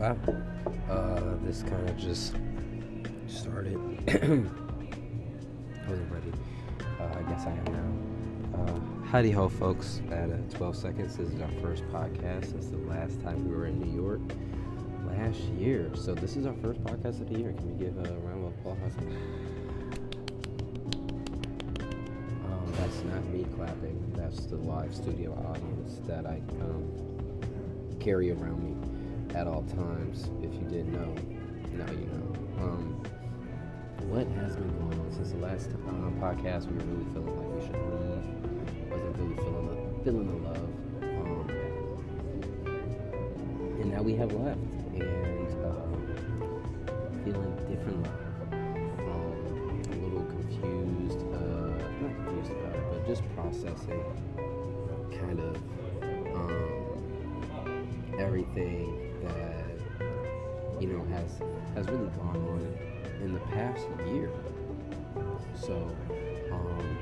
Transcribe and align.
Wow. 0.00 0.16
Uh, 0.88 1.34
this 1.44 1.62
kind 1.62 1.86
of 1.86 1.94
just 1.98 2.34
started. 3.28 3.76
I 4.08 4.12
wasn't 5.90 6.10
ready. 6.10 6.32
Uh, 6.98 7.18
I 7.18 7.22
guess 7.28 7.44
I 7.44 7.50
am 7.50 7.64
now. 8.54 8.62
Uh, 8.62 8.80
howdy 9.04 9.30
ho, 9.30 9.50
folks. 9.50 10.00
At 10.10 10.30
uh, 10.30 10.36
12 10.56 10.74
seconds, 10.74 11.18
this 11.18 11.28
is 11.28 11.42
our 11.42 11.50
first 11.60 11.84
podcast. 11.92 12.46
since 12.46 12.68
the 12.68 12.78
last 12.78 13.20
time 13.20 13.46
we 13.46 13.54
were 13.54 13.66
in 13.66 13.78
New 13.78 13.94
York 13.94 14.22
last 15.06 15.38
year. 15.58 15.90
So 15.94 16.14
this 16.14 16.34
is 16.34 16.46
our 16.46 16.54
first 16.62 16.82
podcast 16.82 17.20
of 17.20 17.28
the 17.28 17.38
year. 17.38 17.52
Can 17.52 17.76
we 17.76 17.84
give 17.84 17.98
a 17.98 18.10
round 18.20 18.46
of 18.46 18.52
applause? 18.54 18.96
Um, 22.46 22.72
that's 22.78 23.04
not 23.04 23.22
me 23.26 23.44
clapping. 23.54 24.14
That's 24.16 24.46
the 24.46 24.56
live 24.56 24.94
studio 24.94 25.34
audience 25.46 26.00
that 26.06 26.24
I 26.24 26.40
um, 26.62 26.90
carry 28.00 28.30
around 28.30 28.64
me 28.64 28.99
at 29.34 29.46
all 29.46 29.62
times. 29.62 30.30
If 30.42 30.52
you 30.54 30.68
didn't 30.68 30.92
know, 30.92 31.14
now 31.72 31.92
you 31.92 32.06
know. 32.06 32.34
Um, 32.62 33.02
what 34.08 34.26
has 34.42 34.56
been 34.56 34.68
going 34.78 34.98
on 35.00 35.12
since 35.12 35.30
the 35.30 35.38
last 35.38 35.70
um, 35.88 36.18
podcast? 36.20 36.66
We 36.66 36.74
were 36.78 36.84
really 36.84 37.04
feeling 37.12 37.36
like 37.36 37.48
we 37.54 37.60
should 37.64 37.76
leave. 37.76 38.26
Wasn't 38.90 39.16
really 39.18 39.36
feeling 39.36 39.66
the, 39.68 39.76
feeling 40.04 40.26
the 40.26 40.36
love. 40.48 40.70
Um, 41.02 41.46
and 43.80 43.90
now 43.92 44.02
we 44.02 44.14
have 44.16 44.32
left, 44.32 44.58
and 44.94 45.64
um, 45.64 45.94
feeling 47.24 47.54
different 47.68 48.02
love. 48.02 48.20
Um, 48.52 49.36
a 49.90 49.96
little 49.96 50.24
confused, 50.24 51.20
uh, 51.32 51.78
not 52.02 52.12
confused 52.16 52.50
about 52.50 52.74
it, 52.74 52.82
but 52.90 53.06
just 53.06 53.22
processing 53.36 54.04
kind 55.20 55.38
of 55.38 55.56
um, 56.34 56.58
everything 58.18 59.09
has 61.20 61.38
has 61.74 61.86
really 61.88 62.08
gone 62.10 62.36
on 62.36 62.78
in 63.22 63.32
the 63.34 63.40
past 63.40 63.86
year. 64.06 64.30
So 65.54 65.74
um, 66.52 66.98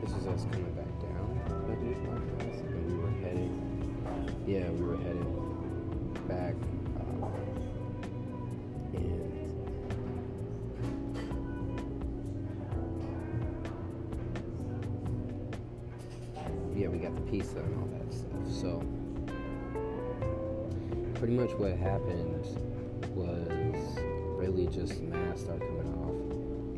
this 0.03 0.13
is 0.17 0.27
us 0.27 0.47
coming 0.51 0.73
back 0.73 1.01
down 1.01 1.19
we 2.89 2.95
were 2.97 3.11
heading. 3.23 3.55
Yeah, 4.47 4.71
we 4.71 4.85
were 4.85 4.97
heading 4.97 6.17
back. 6.27 6.55
Pizza 17.31 17.59
and 17.59 17.75
all 17.79 17.89
that 17.99 18.13
stuff. 18.15 18.31
So, 18.49 18.83
pretty 21.15 21.35
much 21.35 21.51
what 21.53 21.77
happened 21.77 22.47
was 23.15 23.99
really 24.37 24.67
just 24.67 25.01
masks 25.03 25.43
started 25.43 25.67
coming 25.67 25.95
off 25.99 26.15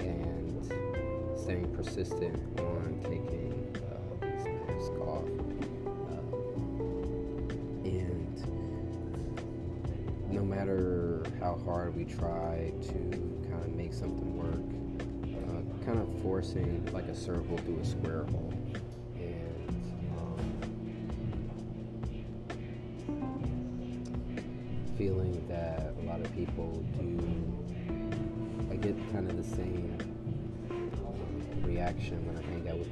and 0.00 1.38
staying 1.38 1.72
persistent 1.76 2.36
on 2.58 2.98
taking 3.02 3.76
uh, 3.76 4.26
these 4.26 4.44
masks 4.46 4.90
off. 5.02 5.28
Uh, 6.10 6.34
and 7.84 8.42
no 10.32 10.42
matter 10.42 11.22
how 11.38 11.60
hard 11.64 11.94
we 11.94 12.04
try 12.04 12.72
to 12.82 12.94
kind 13.50 13.62
of 13.62 13.74
make 13.74 13.92
something 13.92 14.36
work, 14.36 14.64
uh, 15.36 15.84
kind 15.84 16.00
of 16.00 16.22
forcing 16.22 16.84
like 16.92 17.06
a 17.06 17.14
circle 17.14 17.56
through 17.58 17.78
a 17.78 17.84
square 17.84 18.24
hole. 18.30 18.59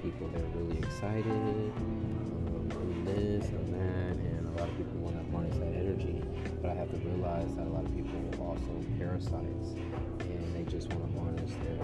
People. 0.02 0.28
that 0.28 0.40
are 0.42 0.58
really 0.58 0.78
excited, 0.78 1.72
um, 1.76 2.68
doing 2.68 3.04
this 3.04 3.46
and 3.48 3.74
that, 3.74 4.16
and 4.16 4.46
a 4.46 4.60
lot 4.60 4.68
of 4.68 4.76
people 4.76 4.98
want 5.00 5.16
to 5.16 5.32
harness 5.32 5.58
that 5.58 5.74
energy. 5.74 6.22
But 6.62 6.72
I 6.72 6.74
have 6.74 6.90
to 6.90 6.98
realize 7.08 7.54
that 7.56 7.66
a 7.66 7.70
lot 7.70 7.84
of 7.84 7.94
people 7.94 8.18
are 8.34 8.50
also 8.50 8.84
parasites, 8.98 9.74
and 10.20 10.54
they 10.54 10.64
just 10.70 10.92
want 10.92 11.12
to 11.12 11.20
harness 11.20 11.52
their 11.62 11.78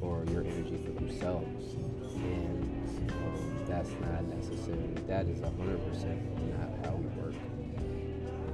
or 0.00 0.24
your 0.30 0.42
energy 0.42 0.76
for 0.84 0.92
themselves. 0.92 1.74
And 2.14 3.10
um, 3.10 3.64
that's 3.66 3.90
not 4.00 4.24
necessary. 4.24 4.94
that 5.06 5.26
is 5.26 5.40
100% 5.40 6.34
not 6.58 6.86
how 6.86 6.96
we 6.96 7.06
work. 7.20 7.34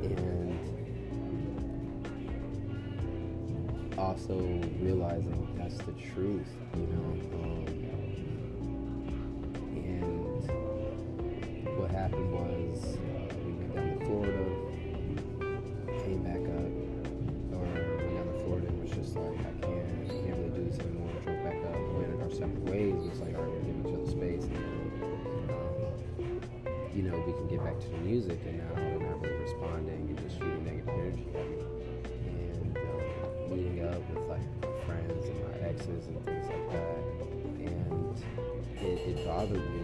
And 0.02 0.58
also 3.98 4.34
realizing 4.80 5.48
that's 5.56 5.76
the 5.78 5.92
truth, 5.92 6.48
you 6.76 6.86
happened 12.10 12.32
was 12.32 12.96
uh, 12.96 12.98
we 13.44 13.52
went 13.52 13.74
down 13.74 13.98
to 13.98 14.04
Florida, 14.04 14.44
came 16.02 16.22
back 16.26 16.42
up, 16.58 16.70
or 17.54 17.62
went 17.62 18.14
down 18.16 18.26
to 18.26 18.36
Florida 18.44 18.66
and 18.66 18.82
was 18.82 18.90
just 18.90 19.14
like, 19.16 19.38
I 19.38 19.52
can't, 19.62 19.86
I 20.04 20.14
can't 20.18 20.36
really 20.38 20.50
do 20.50 20.64
this 20.70 20.78
anymore. 20.80 21.12
Drove 21.22 21.44
back 21.44 21.60
up, 21.70 21.78
went 21.94 22.22
our 22.22 22.30
separate 22.30 22.66
ways. 22.66 22.94
It 22.94 23.10
was 23.10 23.20
like, 23.20 23.34
all 23.36 23.42
right, 23.42 23.52
we're 23.52 23.62
giving 23.62 23.86
each 23.86 23.94
other 23.94 24.10
space. 24.10 24.44
Then, 24.50 25.54
um, 25.54 26.40
you 26.94 27.02
know, 27.02 27.16
we 27.22 27.32
can 27.32 27.46
get 27.46 27.62
back 27.62 27.78
to 27.78 27.88
the 27.88 27.98
music, 27.98 28.40
and 28.46 28.58
now 28.58 28.74
they're 28.74 28.98
not 28.98 29.20
really 29.22 29.38
responding 29.46 30.10
and 30.10 30.18
just 30.18 30.38
shooting 30.38 30.64
negative 30.64 30.88
energy. 30.90 31.26
And 32.26 32.76
um, 32.76 33.54
meeting 33.54 33.86
up 33.86 34.02
with 34.10 34.26
like 34.26 34.46
friends 34.86 35.26
and 35.26 35.38
my 35.46 35.54
exes 35.62 36.06
and 36.10 36.18
things 36.26 36.46
like 36.50 36.66
that. 36.74 36.98
And 37.62 38.18
it, 38.82 38.98
it 39.14 39.24
bothered 39.24 39.62
me 39.70 39.79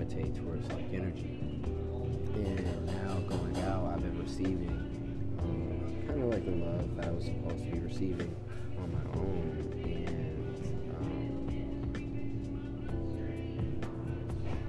gravitate 0.00 0.34
towards 0.36 0.66
like 0.70 0.92
energy. 0.92 1.38
And 2.34 2.86
now 2.86 3.20
going 3.28 3.56
out, 3.64 3.92
I've 3.92 4.00
been 4.00 4.18
receiving 4.22 4.70
um, 5.40 6.06
kind 6.06 6.22
of 6.22 6.30
like 6.30 6.44
the 6.44 6.52
love 6.52 6.96
that 6.96 7.06
I 7.06 7.10
was 7.10 7.24
supposed 7.24 7.64
to 7.64 7.70
be 7.70 7.80
receiving 7.80 8.34
on 8.78 8.92
my 8.92 9.00
own. 9.18 9.72
And 9.84 10.56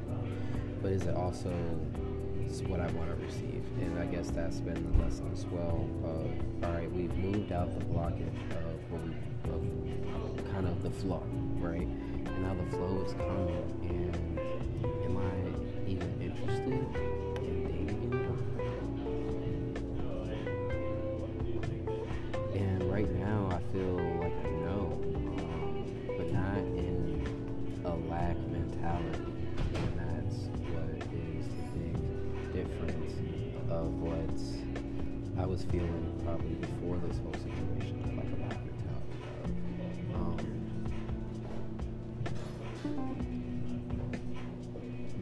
um, 0.10 0.80
but 0.82 0.92
is 0.92 1.04
it 1.04 1.16
also 1.16 1.50
what 2.68 2.82
I 2.82 2.88
want 2.92 3.10
to 3.10 3.26
receive? 3.26 3.64
And 3.80 4.00
I 4.00 4.06
guess 4.06 4.32
that's 4.32 4.60
been 4.60 4.92
the 4.92 5.04
lesson 5.04 5.30
as 5.32 5.46
well. 5.46 5.88
Of 6.04 6.66
all 6.66 6.72
right, 6.74 6.92
we've 6.92 7.16
moved 7.16 7.54
out 7.54 7.74
the 7.80 7.86
blockage 7.86 8.36
of 8.52 8.82
of 9.50 9.64
kind 10.52 10.68
of 10.68 10.84
the 10.84 10.92
flow, 10.92 11.24
right? 11.58 11.88
And 11.88 12.44
now 12.44 12.54
the 12.54 12.70
flow 12.72 13.04
is 13.06 13.14
coming, 13.14 13.64
and 13.84 14.31
am 15.06 15.18
I 15.18 15.90
even 15.90 16.22
interested 16.22 16.68
in 16.68 17.34
dating 17.36 17.90
anybody? 17.90 18.22
And 22.54 22.84
right 22.92 23.10
now, 23.12 23.50
I 23.52 23.60
feel 23.74 23.96
like 24.20 24.34
I 24.46 24.50
know, 24.50 25.00
um, 25.38 25.86
but 26.18 26.32
not 26.32 26.58
in 26.58 27.82
a 27.86 27.96
lack 28.10 28.38
mentality. 28.50 29.34
And 29.74 30.00
that's 30.00 30.36
what 30.72 30.90
is 31.14 31.46
the 31.74 31.90
big 32.54 32.68
difference 32.68 33.14
of 33.70 33.88
what 34.02 35.42
I 35.42 35.46
was 35.46 35.64
feeling 35.72 36.22
probably 36.26 36.56
before 36.56 36.98
this 37.08 37.18
whole 37.20 37.34
situation, 37.34 38.16
like 38.18 38.28
a 38.28 38.71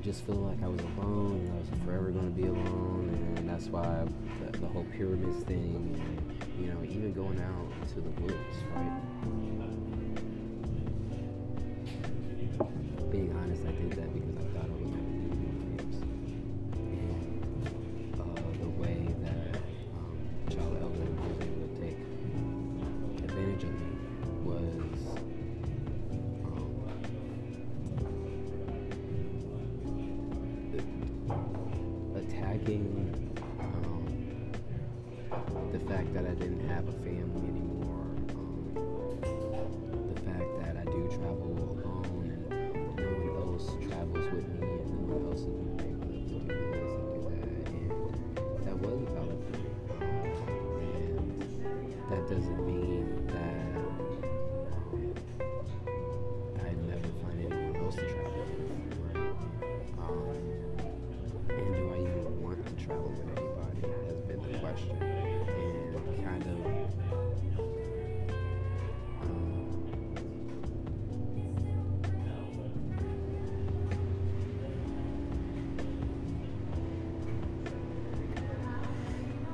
just 0.09 0.25
feeling 0.25 0.47
like 0.47 0.63
I 0.63 0.67
was 0.67 0.81
alone 0.97 1.35
and 1.35 1.53
I 1.53 1.59
was 1.59 1.67
forever 1.85 2.09
going 2.09 2.33
to 2.33 2.41
be 2.41 2.47
alone, 2.47 3.35
and 3.37 3.47
that's 3.47 3.67
why 3.67 4.07
the, 4.41 4.57
the 4.57 4.65
whole 4.65 4.83
pyramids 4.97 5.45
thing, 5.45 6.01
and 6.01 6.65
you 6.65 6.73
know, 6.73 6.81
even 6.83 7.13
going 7.13 7.39
out 7.39 7.71
into 7.83 8.01
the 8.01 8.09
woods, 8.19 8.57
right? 8.73 9.68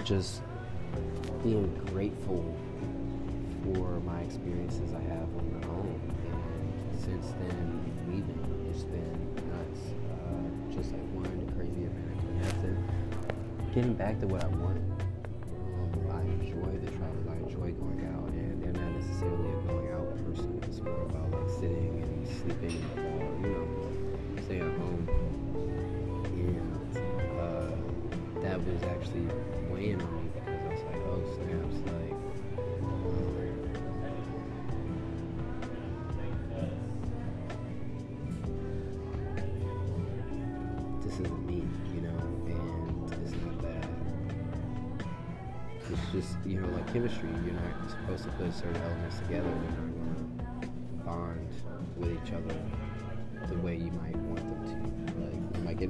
Just 0.05 0.41
being 1.43 1.73
grateful 1.87 2.55
for 3.63 3.99
my 4.01 4.21
experiences 4.21 4.93
I 4.93 5.01
have 5.01 5.27
on 5.35 5.59
my 5.59 5.67
own. 5.67 5.99
And 6.21 7.01
since 7.01 7.33
then, 7.39 7.81
leaving, 8.07 8.67
it's 8.69 8.83
been 8.83 9.35
nuts. 9.49 9.81
Uh, 10.13 10.73
just 10.75 10.91
like 10.91 11.01
one 11.13 11.25
crazy 11.57 11.89
event 11.89 12.17
after 12.17 12.67
nothing. 12.67 12.77
Getting 13.73 13.93
back 13.95 14.19
to 14.19 14.27
what 14.27 14.43
I 14.43 14.47
want. 14.47 14.77
Um, 14.77 16.11
I 16.13 16.21
enjoy 16.21 16.77
the 16.85 16.91
travels. 16.97 17.27
I 17.27 17.37
enjoy 17.41 17.71
going 17.73 18.05
out, 18.13 18.29
and 18.29 18.61
they're 18.61 18.73
not 18.73 18.91
necessarily 18.93 19.49
a 19.49 19.57
going 19.65 19.91
out 19.91 20.05
person. 20.23 20.61
It's 20.69 20.81
more 20.81 21.01
about 21.01 21.31
like 21.31 21.49
sitting 21.49 21.97
and 22.03 22.27
sleeping, 22.27 22.77
was 28.75 28.83
actually 28.83 29.25
weighing 29.69 30.01
on 30.01 30.23
me 30.25 30.29
because 30.33 30.59
I 30.59 30.73
was 30.73 30.83
like, 30.83 31.01
oh 31.07 31.21
snaps, 31.35 31.77
like. 31.85 32.11
um, 32.57 33.45
This 41.03 41.13
isn't 41.13 41.47
me, 41.47 41.63
you 41.93 42.01
know, 42.01 42.17
and 42.47 43.13
it's 43.23 43.31
not 43.45 43.61
that. 43.61 43.87
It's 45.91 46.11
just, 46.11 46.37
you 46.45 46.59
know, 46.59 46.67
like 46.69 46.91
chemistry. 46.91 47.29
You're 47.45 47.53
not 47.53 47.89
supposed 47.89 48.23
to 48.23 48.29
put 48.31 48.53
certain 48.53 48.81
elements 48.81 49.19
together. 49.19 49.49
They're 49.49 49.71
not 49.71 49.89
gonna 49.95 51.05
bond 51.05 51.47
with 51.95 52.11
each 52.11 52.33
other 52.33 52.55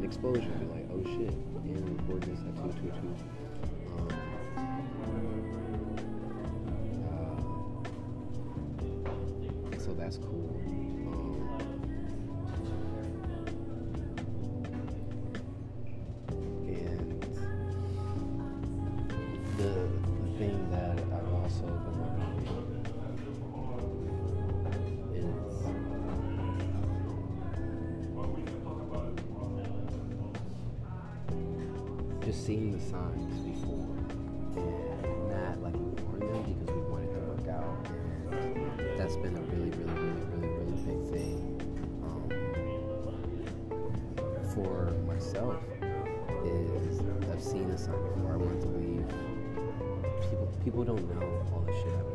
Explosion 0.06 0.44
and 0.44 0.60
be 0.60 0.66
like, 0.68 0.86
oh 0.94 1.04
shit, 1.18 1.34
and 1.34 2.00
record 2.00 2.22
this 2.22 2.40
at 2.42 2.56
222. 2.58 3.75
Just 32.36 32.48
seeing 32.48 32.72
the 32.72 32.80
signs 32.80 33.40
before 33.40 33.88
and 34.58 35.30
not 35.30 35.62
like 35.64 35.74
ignoring 35.74 36.34
them 36.34 36.44
because 36.44 36.76
we 36.76 36.82
want 36.92 37.04
it 37.06 37.14
to 37.14 37.20
work 37.20 37.48
out. 37.48 37.88
And 38.32 39.00
that's 39.00 39.16
been 39.18 39.38
a 39.38 39.42
really, 39.42 39.70
really, 39.72 39.94
really, 39.94 40.22
really, 40.32 40.50
really 40.50 40.78
big 40.84 41.02
thing 41.14 41.38
um, 42.04 42.28
for 44.54 44.92
myself. 45.08 45.62
Is 46.46 47.00
I've 47.32 47.42
seen 47.42 47.70
the 47.70 47.78
signs 47.78 48.04
before. 48.16 48.34
I 48.34 48.38
wanted 48.38 48.62
to 48.62 48.68
leave. 48.68 49.08
People, 50.30 50.48
people 50.64 50.84
don't 50.84 51.16
know 51.16 51.28
all 51.54 51.62
the 51.62 51.72
shit 51.72 51.88
I've 51.88 52.15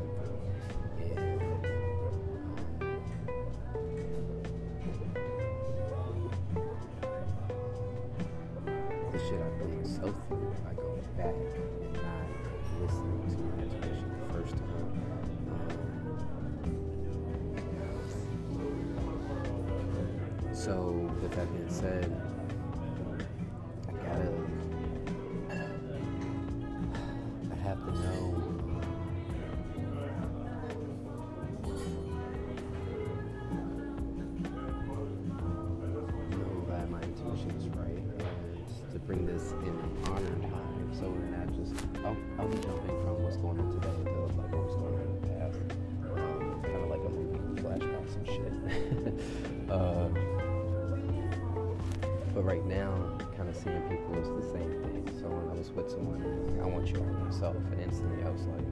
of 53.50 53.56
seeing 53.56 53.82
people 53.82 54.14
is 54.14 54.28
the 54.28 54.52
same 54.52 54.70
thing. 54.82 55.10
So 55.18 55.26
when 55.26 55.50
I 55.50 55.58
was 55.58 55.70
with 55.70 55.90
someone 55.90 56.22
I 56.62 56.66
want 56.66 56.86
you 56.86 57.00
on 57.00 57.24
myself 57.26 57.56
and 57.72 57.82
instantly 57.82 58.22
I 58.22 58.30
was 58.30 58.46
like 58.46 58.68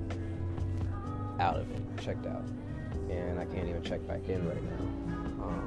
out 1.40 1.56
of 1.56 1.70
it 1.70 1.82
checked 2.00 2.26
out. 2.26 2.46
And 3.10 3.40
I 3.40 3.44
can't 3.44 3.66
even 3.68 3.82
check 3.82 4.06
back 4.06 4.28
in 4.28 4.46
right 4.46 4.62
now 4.62 4.84
um, 5.42 5.66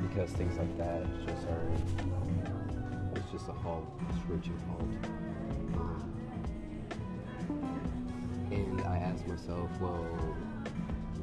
because 0.00 0.30
things 0.30 0.56
like 0.58 0.78
that 0.78 1.02
just 1.26 1.46
are 1.48 1.66
it's 3.16 3.32
just 3.32 3.48
a 3.48 3.52
halt 3.52 3.84
screeching 4.22 4.58
halt. 4.70 4.82
Um, 5.74 6.12
and 8.52 8.80
I 8.82 8.98
asked 8.98 9.26
myself 9.26 9.70
well 9.80 10.06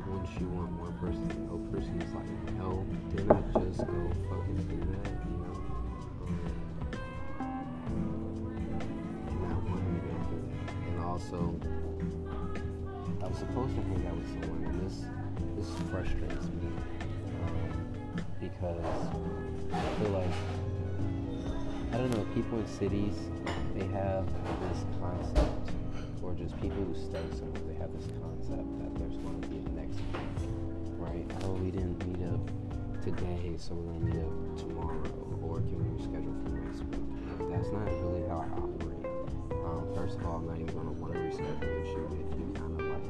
wouldn't 0.08 0.42
you 0.42 0.48
want 0.50 0.72
one 0.74 0.94
person 1.00 1.24
to 1.30 1.40
know 1.48 1.56
person 1.72 2.02
is 2.02 2.12
like 2.14 2.28
no 2.60 2.84
then 3.16 3.32
I 3.32 3.40
just 3.64 3.80
go 3.80 4.12
fucking 4.28 4.60
do 4.68 4.78
that 4.92 5.33
and 11.34 11.64
also 11.84 13.24
I 13.24 13.28
was 13.28 13.38
supposed 13.38 13.76
to 13.76 13.82
hang 13.82 14.08
out 14.08 14.16
with 14.16 14.30
someone 14.30 14.64
and 14.66 14.82
this 14.86 15.06
this 15.58 15.70
frustrates 15.90 16.46
me 16.62 16.70
um, 17.44 17.86
because 18.40 18.84
I 19.74 19.90
feel 20.00 20.12
like 20.12 20.36
I 21.92 21.98
don't 21.98 22.12
know 22.12 22.26
people 22.34 22.60
in 22.60 22.68
cities 22.68 23.16
they 23.76 23.86
have 23.88 24.26
this 24.70 24.86
concept 25.00 25.72
or 26.22 26.34
just 26.34 26.60
people 26.62 26.84
who 26.84 26.94
study 26.94 27.28
something 27.32 27.68
they 27.68 27.80
have 27.80 27.92
this 27.94 28.08
concept 28.22 28.68
that 28.80 28.96
there's 29.00 29.18
going 29.18 29.42
to 29.42 29.48
be 29.48 29.58
a 29.58 29.70
next 29.74 29.98
week 29.98 30.34
right? 30.98 31.26
Oh 31.44 31.54
we 31.54 31.72
didn't 31.72 32.00
meet 32.08 32.28
up 32.28 32.46
today 33.04 33.56
so 33.58 33.74
we're 33.74 33.94
to 33.94 34.06
meet 34.06 34.24
up 34.24 34.58
tomorrow 34.58 35.04
or 35.42 35.60
can 35.60 35.78
we 35.80 36.02
reschedule 36.02 36.36
for 36.44 36.56
next 36.56 36.80
week? 36.88 37.52
That's 37.52 37.70
not 37.72 37.86
really 37.86 38.28
how 38.30 38.40
I 38.40 38.58
operate 38.58 38.93
um, 39.84 39.96
first 39.96 40.18
of 40.18 40.26
all 40.26 40.38
I'm 40.38 40.48
not 40.48 40.60
even 40.60 40.74
to 40.74 40.80
want 40.80 41.14
to 41.14 41.20
reschedule 41.20 41.60
with 41.60 41.88
you 41.88 42.04
if 42.20 42.40
you 42.40 42.46
kind 42.56 42.80
of 42.80 42.86
like 42.88 43.08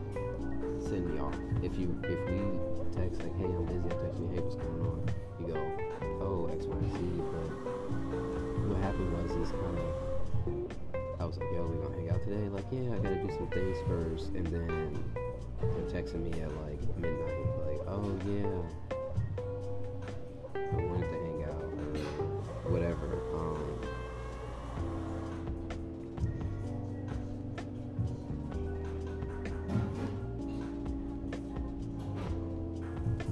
send 0.82 1.10
me 1.10 1.20
off. 1.20 1.36
If 1.62 1.77
you 1.77 1.96
if 2.03 2.20
we 2.30 2.42
text 2.96 3.22
like, 3.22 3.36
hey, 3.38 3.46
I'm 3.46 3.65
busy, 3.65 3.86
I 3.86 3.96
text 4.03 4.20
you, 4.20 4.30
hey, 4.34 4.42
what's 4.42 4.56
going 4.56 4.82
on? 4.82 5.01
You 5.39 5.48
go, 5.53 5.60
oh, 6.22 6.50
X, 6.51 6.65
Y, 6.65 6.75
Z. 6.94 6.98
But 7.18 7.50
what 8.70 8.77
happened 8.82 9.12
was 9.13 9.32
this 9.34 9.51
kind 9.51 9.77
of, 9.80 9.92
I 11.20 11.25
was 11.25 11.38
like, 11.38 11.51
yo, 11.53 11.65
we 11.65 11.77
gonna 11.82 11.96
hang 11.96 12.10
out 12.10 12.22
today? 12.24 12.50
Like, 12.50 12.65
yeah, 12.72 12.94
I 12.94 12.98
gotta 12.98 13.22
do 13.22 13.30
some 13.34 13.48
things 13.50 13.77
first, 13.88 14.34
and 14.36 14.46
then 14.48 15.13
they're 15.62 15.89
texting 15.89 16.24
me 16.24 16.42
at 16.42 16.51
like 16.62 16.82
midnight, 16.98 17.48
like, 17.65 17.82
oh 17.88 18.06
yeah, 18.27 18.93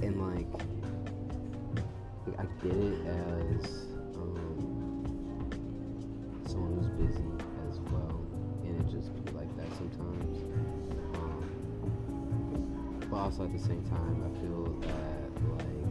and 0.02 0.20
like 0.20 0.46
I 2.38 2.44
get 2.62 2.72
it 2.76 3.06
as 3.06 3.66
um, 4.16 5.04
someone 6.46 6.72
who's 6.76 6.88
busy 7.06 7.30
as 7.68 7.78
well, 7.90 8.20
and 8.64 8.80
it 8.80 8.86
just 8.90 9.12
be 9.24 9.32
like 9.32 9.56
that 9.56 9.70
sometimes. 9.76 10.38
Um, 11.14 11.42
but 13.10 13.16
also 13.16 13.44
at 13.44 13.52
the 13.52 13.58
same 13.58 13.82
time, 13.84 14.22
I 14.24 14.30
feel 14.40 14.64
that 14.82 15.30
like 15.56 15.62
like 15.66 15.81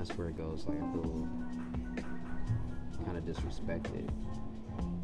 that's 0.00 0.16
where 0.16 0.28
it 0.28 0.38
goes. 0.38 0.64
Like 0.66 0.78
I 0.78 0.92
feel 0.92 1.28
kind 3.04 3.18
of 3.18 3.24
disrespected 3.24 4.08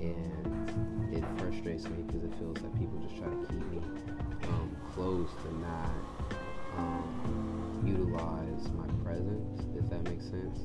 and 0.00 1.12
it 1.12 1.22
frustrates 1.38 1.84
me 1.84 2.02
because 2.06 2.24
it 2.24 2.32
feels 2.38 2.58
like 2.62 2.72
people 2.78 2.98
just 3.00 3.16
try 3.18 3.28
to 3.28 3.36
keep 3.46 3.70
me 3.72 3.78
um, 4.48 4.74
close 4.94 5.28
to 5.42 5.54
not 5.58 5.90
um, 6.78 7.82
utilize 7.84 8.72
my 8.72 8.86
presence, 9.04 9.60
if 9.76 9.88
that 9.90 10.02
makes 10.04 10.24
sense. 10.24 10.60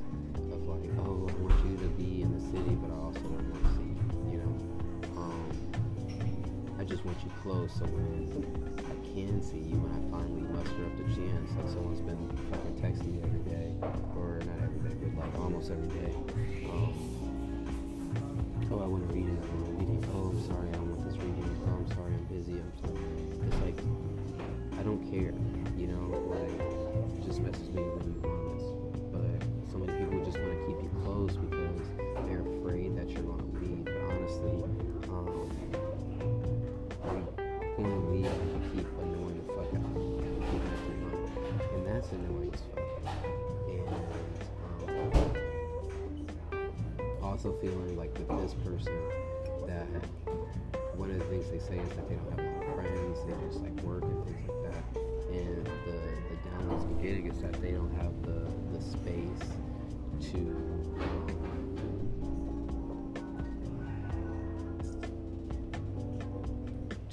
Of 0.54 0.66
like, 0.66 0.90
oh, 1.00 1.28
I 1.28 1.34
want 1.42 1.66
you 1.66 1.76
to 1.78 1.90
be 1.96 2.22
in 2.22 2.32
the 2.32 2.42
city, 2.58 2.76
but 2.76 2.90
I 2.90 3.00
also 3.00 3.20
don't 3.20 3.52
want 3.52 3.64
to 3.64 3.70
see 3.76 3.84
you, 3.84 4.32
you 4.32 4.38
know. 4.38 5.18
Um, 5.18 5.52
I 6.80 6.86
just 6.86 7.04
want 7.04 7.18
you 7.22 7.32
close 7.42 7.74
so 7.74 7.86
when 7.86 8.81
can 9.14 9.44
see 9.44 9.60
you, 9.60 9.76
when 9.76 9.92
I 9.92 10.00
finally 10.08 10.48
muster 10.56 10.88
up 10.88 10.96
the 10.96 11.04
chance, 11.12 11.52
like 11.60 11.68
someone's 11.68 12.00
been 12.00 12.32
fucking 12.48 12.80
texting 12.80 13.12
me 13.12 13.20
every 13.28 13.44
day, 13.44 13.76
or 14.16 14.40
not 14.48 14.56
every 14.64 14.80
day, 14.88 14.96
but 15.04 15.20
like 15.20 15.36
almost 15.36 15.68
every 15.68 15.92
day. 15.92 16.16
Um, 16.72 16.96
oh, 18.72 18.80
I 18.80 18.88
want 18.88 19.04
to 19.04 19.12
read 19.14 19.28
it, 19.28 19.36
I 19.36 19.52
want 19.52 19.68
to 19.68 19.76
read 19.84 19.92
it. 20.00 20.08
Oh, 20.16 20.32
I'm 20.32 20.40
sorry, 20.48 20.72
I 20.72 20.80
want 20.80 21.04
this 21.04 21.20
reading. 21.20 21.44
Oh, 21.68 21.76
I'm 21.76 21.92
sorry, 21.92 22.16
I'm 22.16 22.24
busy. 22.32 22.56
I'm 22.56 22.72
sorry. 22.88 23.04
It's 23.52 23.60
like, 23.68 23.80
I 24.80 24.82
don't 24.88 25.04
care, 25.12 25.36
you 25.76 25.92
know, 25.92 26.08
like, 26.32 26.56
just 27.28 27.44
message 27.44 27.68
me 27.76 27.84
when 27.84 28.16
you 28.16 28.31
to 60.32 60.38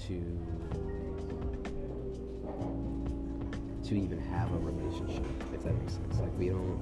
to 0.06 0.38
to 3.82 3.94
even 3.94 4.20
have 4.30 4.52
a 4.52 4.58
relationship, 4.58 5.24
if 5.52 5.62
that 5.64 5.74
makes 5.80 5.94
sense. 5.94 6.18
Like 6.18 6.38
we 6.38 6.48
don't 6.50 6.78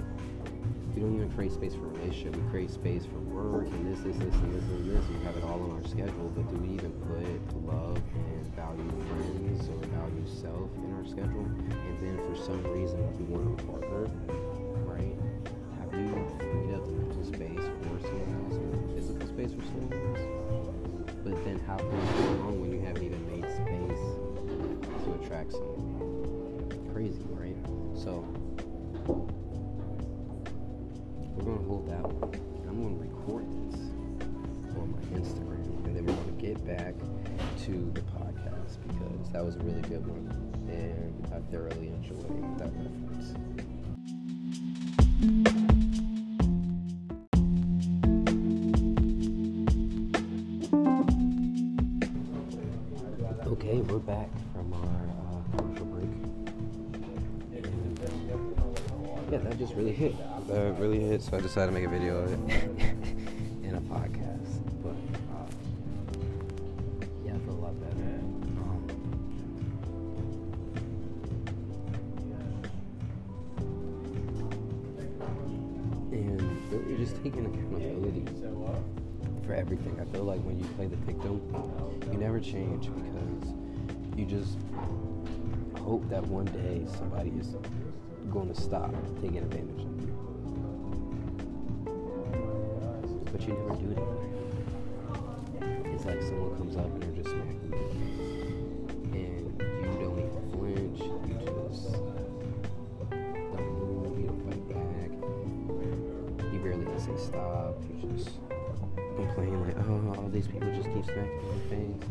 we 0.94 1.02
don't 1.02 1.14
even 1.14 1.30
create 1.32 1.52
space 1.52 1.74
for 1.74 1.88
relationship. 1.88 2.36
We 2.36 2.50
create 2.50 2.70
space 2.70 3.04
for 3.04 3.18
work 3.18 3.66
and 3.66 3.92
this, 3.92 4.00
this, 4.00 4.16
this, 4.16 4.34
and 4.34 4.54
this, 4.54 4.64
and 4.64 4.90
this. 4.90 5.04
We 5.08 5.24
have 5.24 5.36
it 5.36 5.44
all 5.44 5.62
on 5.62 5.72
our 5.72 5.88
schedule. 5.88 6.32
But 6.34 6.48
do 6.48 6.56
we 6.56 6.74
even 6.74 6.92
put 7.04 7.66
love 7.66 8.00
and 8.14 8.46
value 8.56 8.90
friends 9.08 9.68
or 9.68 9.86
value 9.92 10.26
self 10.26 10.70
in 10.76 10.94
our 10.96 11.06
schedule? 11.06 11.44
And 11.44 11.98
then 12.00 12.16
for 12.24 12.36
some 12.40 12.62
reason 12.72 12.98
we 13.18 13.24
want 13.24 13.60
a 13.60 13.64
partner, 13.64 14.10
how 21.76 21.84
wrong 22.40 22.60
when 22.60 22.72
you 22.72 22.80
haven't 22.80 23.02
even 23.02 23.26
made 23.28 23.44
space 23.52 24.04
to 25.04 25.12
attract 25.22 25.52
someone? 25.52 26.90
Crazy, 26.92 27.24
right? 27.30 27.56
So 27.94 28.24
we're 31.34 31.44
gonna 31.44 31.66
hold 31.66 31.88
that 31.88 32.02
one. 32.02 32.32
I'm 32.68 32.82
gonna 32.82 32.96
record 32.96 33.44
this 33.68 33.80
on 34.78 34.90
my 34.92 35.02
Instagram, 35.18 35.84
and 35.86 35.96
then 35.96 36.06
we're 36.06 36.14
gonna 36.14 36.32
get 36.32 36.64
back 36.66 36.94
to 37.66 37.90
the 37.92 38.00
podcast 38.00 38.78
because 38.88 39.30
that 39.32 39.44
was 39.44 39.56
a 39.56 39.60
really 39.60 39.82
good 39.82 40.06
one, 40.06 40.32
and 40.68 41.26
I 41.34 41.40
thoroughly 41.52 41.88
enjoyed 41.88 42.58
that 42.58 42.70
reference. 42.72 43.34
Really 59.76 59.92
hit. 59.92 60.16
That 60.48 60.78
really 60.78 61.00
hit, 61.00 61.22
so 61.22 61.36
I 61.36 61.40
decided 61.40 61.66
to 61.66 61.72
make 61.72 61.84
a 61.84 61.88
video 61.88 62.18
of 62.18 62.32
it 62.32 62.38
in 63.62 63.74
a 63.74 63.80
podcast. 63.82 64.60
But 64.82 64.96
uh, 65.34 65.46
yeah, 67.24 67.34
I 67.34 67.38
feel 67.40 67.54
a 67.54 67.60
lot 67.60 67.78
better. 67.80 68.20
Um, 68.56 68.86
and 76.12 76.72
really 76.72 76.96
just 76.96 77.22
taking 77.22 77.44
accountability 77.44 78.24
for 79.46 79.54
everything. 79.54 80.00
I 80.00 80.04
feel 80.12 80.24
like 80.24 80.40
when 80.40 80.58
you 80.58 80.64
play 80.76 80.86
the 80.86 80.96
victim, 80.96 81.40
you 82.10 82.18
never 82.18 82.40
change 82.40 82.86
because 82.86 83.54
you 84.16 84.24
just 84.24 84.56
hope 85.86 86.08
that 86.10 86.26
one 86.26 86.46
day 86.46 86.84
somebody 86.98 87.30
is 87.38 87.54
going 88.32 88.52
to 88.52 88.60
stop 88.60 88.92
taking 89.22 89.38
advantage 89.38 89.84
of 89.84 90.00
you. 90.00 90.10
But 93.30 93.40
you 93.46 93.54
never 93.54 93.76
do 93.76 93.92
it. 93.92 93.98
It's 95.94 96.04
like 96.04 96.20
someone 96.22 96.56
comes 96.56 96.76
up 96.76 96.86
and 96.86 97.02
they're 97.04 97.22
just 97.22 97.30
smacking 97.30 97.70
you. 97.70 97.78
And 99.14 99.62
you 99.62 99.94
don't 100.02 100.18
even 100.18 100.42
flinch. 100.50 100.98
You 100.98 101.34
just 101.38 101.54
don't 103.54 103.70
move. 103.78 104.18
You 104.18 104.26
don't 104.26 104.42
fight 104.42 104.64
back. 104.68 105.10
You 106.52 106.58
barely 106.58 106.82
even 106.82 106.98
say 106.98 107.16
stop. 107.16 107.78
You 107.88 107.94
just 108.10 108.30
complain 109.14 109.54
like, 109.64 109.78
oh, 109.86 110.18
all 110.18 110.28
these 110.30 110.48
people 110.48 110.68
just 110.74 110.90
keep 110.92 111.04
smacking 111.04 111.46
the 111.46 111.60
face. 111.70 112.02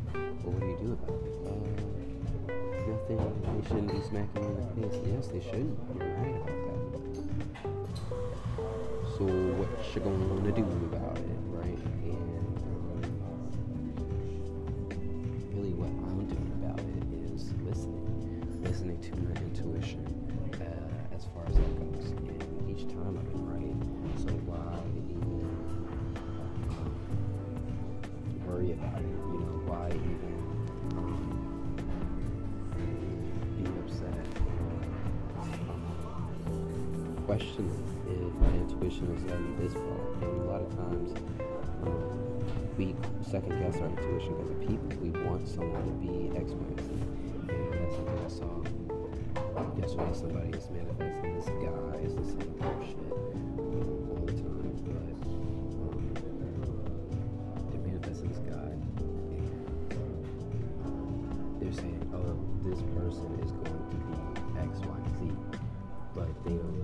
What 0.43 0.59
do 0.61 0.65
you 0.67 0.74
shouldn't 3.67 3.91
be 3.91 4.01
smacking 4.01 4.41
me 4.41 4.49
in 4.75 4.81
the 4.81 4.89
face. 4.89 5.01
Yes, 5.07 5.27
they 5.27 5.41
shouldn't. 5.41 5.77
You're 5.97 6.07
right 6.07 6.35
about 6.35 6.59
that. 6.65 6.85
So 9.17 9.23
what 9.57 9.69
you 9.95 10.01
gonna 10.01 10.51
do 10.51 10.63
about 10.93 11.17
it, 11.17 11.34
questioning 37.35 37.83
if 38.07 38.31
my 38.39 38.47
intuition 38.55 39.11
is 39.11 39.23
me 39.23 39.51
this. 39.59 39.73
And 39.75 40.23
a 40.23 40.43
lot 40.45 40.61
of 40.61 40.69
times 40.77 41.11
um, 41.83 42.07
we 42.77 42.95
second 43.21 43.59
guess 43.59 43.75
our 43.81 43.89
intuition 43.89 44.35
because 44.35 44.51
of 44.51 44.59
people. 44.61 44.87
We 45.03 45.09
want 45.25 45.47
someone 45.47 45.83
to 45.83 45.91
be 45.99 46.31
experts. 46.37 46.87
And 46.87 47.73
that's 47.75 47.95
something 47.95 48.19
I 48.23 48.29
saw 48.31 48.63
yesterday. 49.77 50.13
Somebody 50.13 50.49
is 50.57 50.69
manifesting 50.69 51.35
this 51.35 51.49
guy 51.59 51.99
is 51.99 52.15
this 52.15 52.29
same 52.29 52.55
bullshit 52.55 53.11
um, 53.11 53.83
all 54.15 54.23
the 54.25 54.31
time. 54.31 54.71
But 54.87 55.19
um, 55.83 55.99
they're 57.69 57.83
manifesting 57.83 58.29
this 58.29 58.39
guy. 58.47 58.71
And 59.91 60.23
they're 61.59 61.73
saying, 61.73 61.99
oh, 62.15 62.39
this 62.63 62.79
person 62.95 63.27
is 63.43 63.51
going 63.51 63.75
to 63.75 63.91
be 63.91 63.99
X, 64.61 64.79
Y, 64.79 64.99
Z," 65.19 65.21
But 66.15 66.31
they 66.45 66.51
don't 66.51 66.74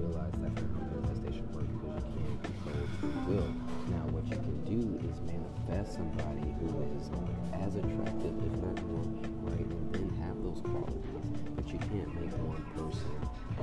invest 5.71 5.95
somebody 5.95 6.53
who 6.59 6.67
is 6.99 7.09
as 7.53 7.75
attractive, 7.75 8.35
if 8.43 8.53
not 8.59 8.83
more, 8.91 9.07
right, 9.47 9.63
and 9.63 9.93
then 9.93 10.09
have 10.19 10.35
those 10.43 10.59
qualities. 10.61 11.05
But 11.55 11.67
you 11.71 11.79
can't 11.79 12.11
make 12.19 12.31
one 12.43 12.59
person 12.75 13.15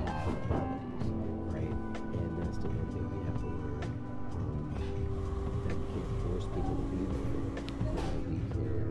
have 0.05 0.33
qualities, 0.49 1.05
right? 1.53 1.69
And 1.69 2.31
that's 2.41 2.57
the 2.57 2.69
one 2.69 2.89
thing 2.89 3.05
we 3.13 3.21
have 3.29 3.37
to 3.37 3.45
learn. 3.45 3.85
Um, 4.33 4.73
that 5.67 5.77
we 5.77 5.85
can't 5.93 6.13
force 6.25 6.45
people 6.49 6.75
to 6.81 6.85
be 6.89 7.05
there. 7.13 7.45
That 7.93 8.17
we 8.25 8.41
can, 8.57 8.89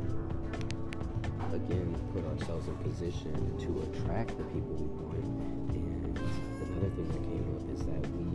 again, 1.58 1.90
put 2.14 2.22
ourselves 2.22 2.68
in 2.68 2.76
position 2.87 3.34
to 3.66 3.70
attract 3.82 4.38
the 4.38 4.46
people 4.54 4.78
we 4.78 4.87
want. 4.94 5.26
And 5.75 6.14
another 6.14 6.90
thing 6.94 7.08
that 7.10 7.22
came 7.26 7.46
up 7.50 7.66
is 7.75 7.82
that 7.82 8.02
we 8.14 8.30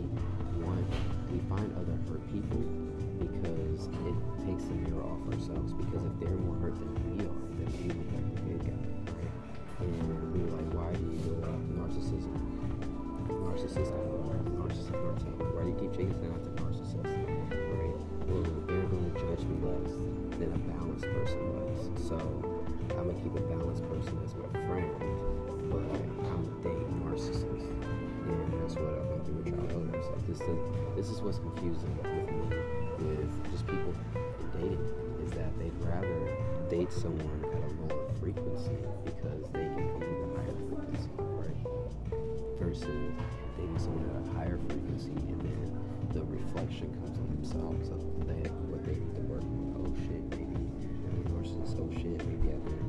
want, 0.60 0.84
we 1.32 1.40
find 1.48 1.72
other 1.72 1.96
hurt 2.04 2.20
people 2.28 2.60
because 3.18 3.88
it 4.06 4.16
takes 4.46 4.64
the 4.64 4.74
mirror 4.86 5.04
off 5.04 5.22
ourselves. 5.32 5.72
Because 5.72 6.02
if 6.04 6.14
they're 6.20 6.40
more 6.44 6.56
hurt 6.58 6.76
than 6.76 6.92
we 7.10 7.24
are, 7.24 7.40
then 7.58 7.68
we 7.80 7.88
look 7.94 8.10
like 8.14 8.28
the 8.34 8.40
good 8.44 8.62
guy, 8.66 8.84
right? 9.14 9.32
And 9.80 10.32
we 10.32 10.40
were 10.42 10.54
like, 10.56 10.70
why 10.74 10.90
do 10.92 11.04
you 11.04 11.18
go 11.24 11.34
up 11.48 11.60
narcissism? 11.74 12.34
Narcissist, 13.28 13.90
I 13.90 14.00
don't 14.04 14.24
know, 14.24 14.64
narcissist, 14.64 14.92
narcissist. 14.92 15.36
Why 15.54 15.62
do 15.62 15.70
you 15.70 15.78
keep 15.80 15.92
chasing 15.92 16.28
after 16.32 16.50
narcissists, 16.60 17.02
right? 17.02 17.96
Well, 18.28 18.42
they're 18.66 18.88
going 18.88 19.06
to 19.08 19.14
judge 19.20 19.44
me 19.46 19.56
less 19.62 19.92
than 20.38 20.50
a 20.52 20.58
balanced 20.74 21.06
person 21.06 21.40
does. 21.54 22.08
So 22.08 22.16
I'm 22.90 23.08
gonna 23.08 23.14
keep 23.22 23.34
a 23.34 23.40
balanced 23.40 23.82
person 23.88 24.18
as 24.24 24.34
my 24.34 24.48
friend, 24.66 24.90
but 25.70 25.82
I'm 26.28 26.42
a 26.42 26.50
date 26.62 26.86
narcissist. 27.02 27.66
And 28.26 28.62
that's 28.62 28.74
what 28.76 28.92
I've 28.92 29.08
been 29.08 29.20
through 29.24 29.36
with 29.36 29.48
childhood. 29.48 29.94
It's 29.94 30.08
like 30.08 30.26
this, 30.26 30.40
is, 30.40 30.58
this 30.96 31.08
is 31.10 31.22
what's 31.22 31.38
confusing 31.38 31.96
with 31.96 32.10
me, 32.50 32.63
rather 35.94 36.18
date 36.68 36.92
someone 36.92 37.44
at 37.52 37.62
a 37.62 37.70
lower 37.86 38.08
frequency 38.20 38.76
because 39.04 39.50
they 39.52 39.64
can 39.64 39.98
be 39.98 40.06
the 40.06 40.28
higher 40.34 40.56
frequency, 40.68 41.10
right? 41.38 41.66
Versus 42.58 43.12
dating 43.56 43.78
someone 43.78 44.04
at 44.10 44.16
a 44.26 44.38
higher 44.38 44.58
frequency 44.58 45.14
and 45.30 45.40
then 45.40 45.70
the 46.12 46.24
reflection 46.24 46.92
comes 47.02 47.18
on 47.18 47.26
themselves 47.34 47.88
of 47.90 48.00
they, 48.26 48.48
what 48.70 48.84
they 48.84 48.94
need 48.94 49.14
to 49.14 49.22
work 49.22 49.42
on. 49.42 49.74
Oh 49.78 49.94
shit, 50.06 50.22
maybe 50.30 50.54
narcissist. 51.44 51.78
Oh 51.78 51.90
shit, 51.92 52.18
maybe 52.26 52.52
I've 52.54 52.64
been, 52.64 52.86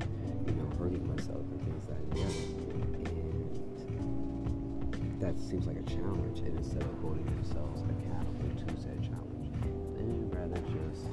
you 0.48 0.54
know, 0.54 0.70
hurting 0.78 1.06
myself 1.08 1.42
and 1.52 1.62
things 1.62 1.86
like 1.90 2.10
that. 2.16 2.34
And 3.10 3.46
that 5.20 5.40
seems 5.40 5.66
like 5.68 5.78
a 5.78 5.84
challenge. 5.84 6.40
And 6.40 6.58
instead 6.58 6.84
of 6.84 6.94
holding 7.02 7.26
themselves 7.26 7.82
accountable 7.82 8.50
to 8.62 8.82
said 8.82 9.02
challenge, 9.02 9.50
they'd 9.98 10.36
rather 10.38 10.62
just, 10.70 11.10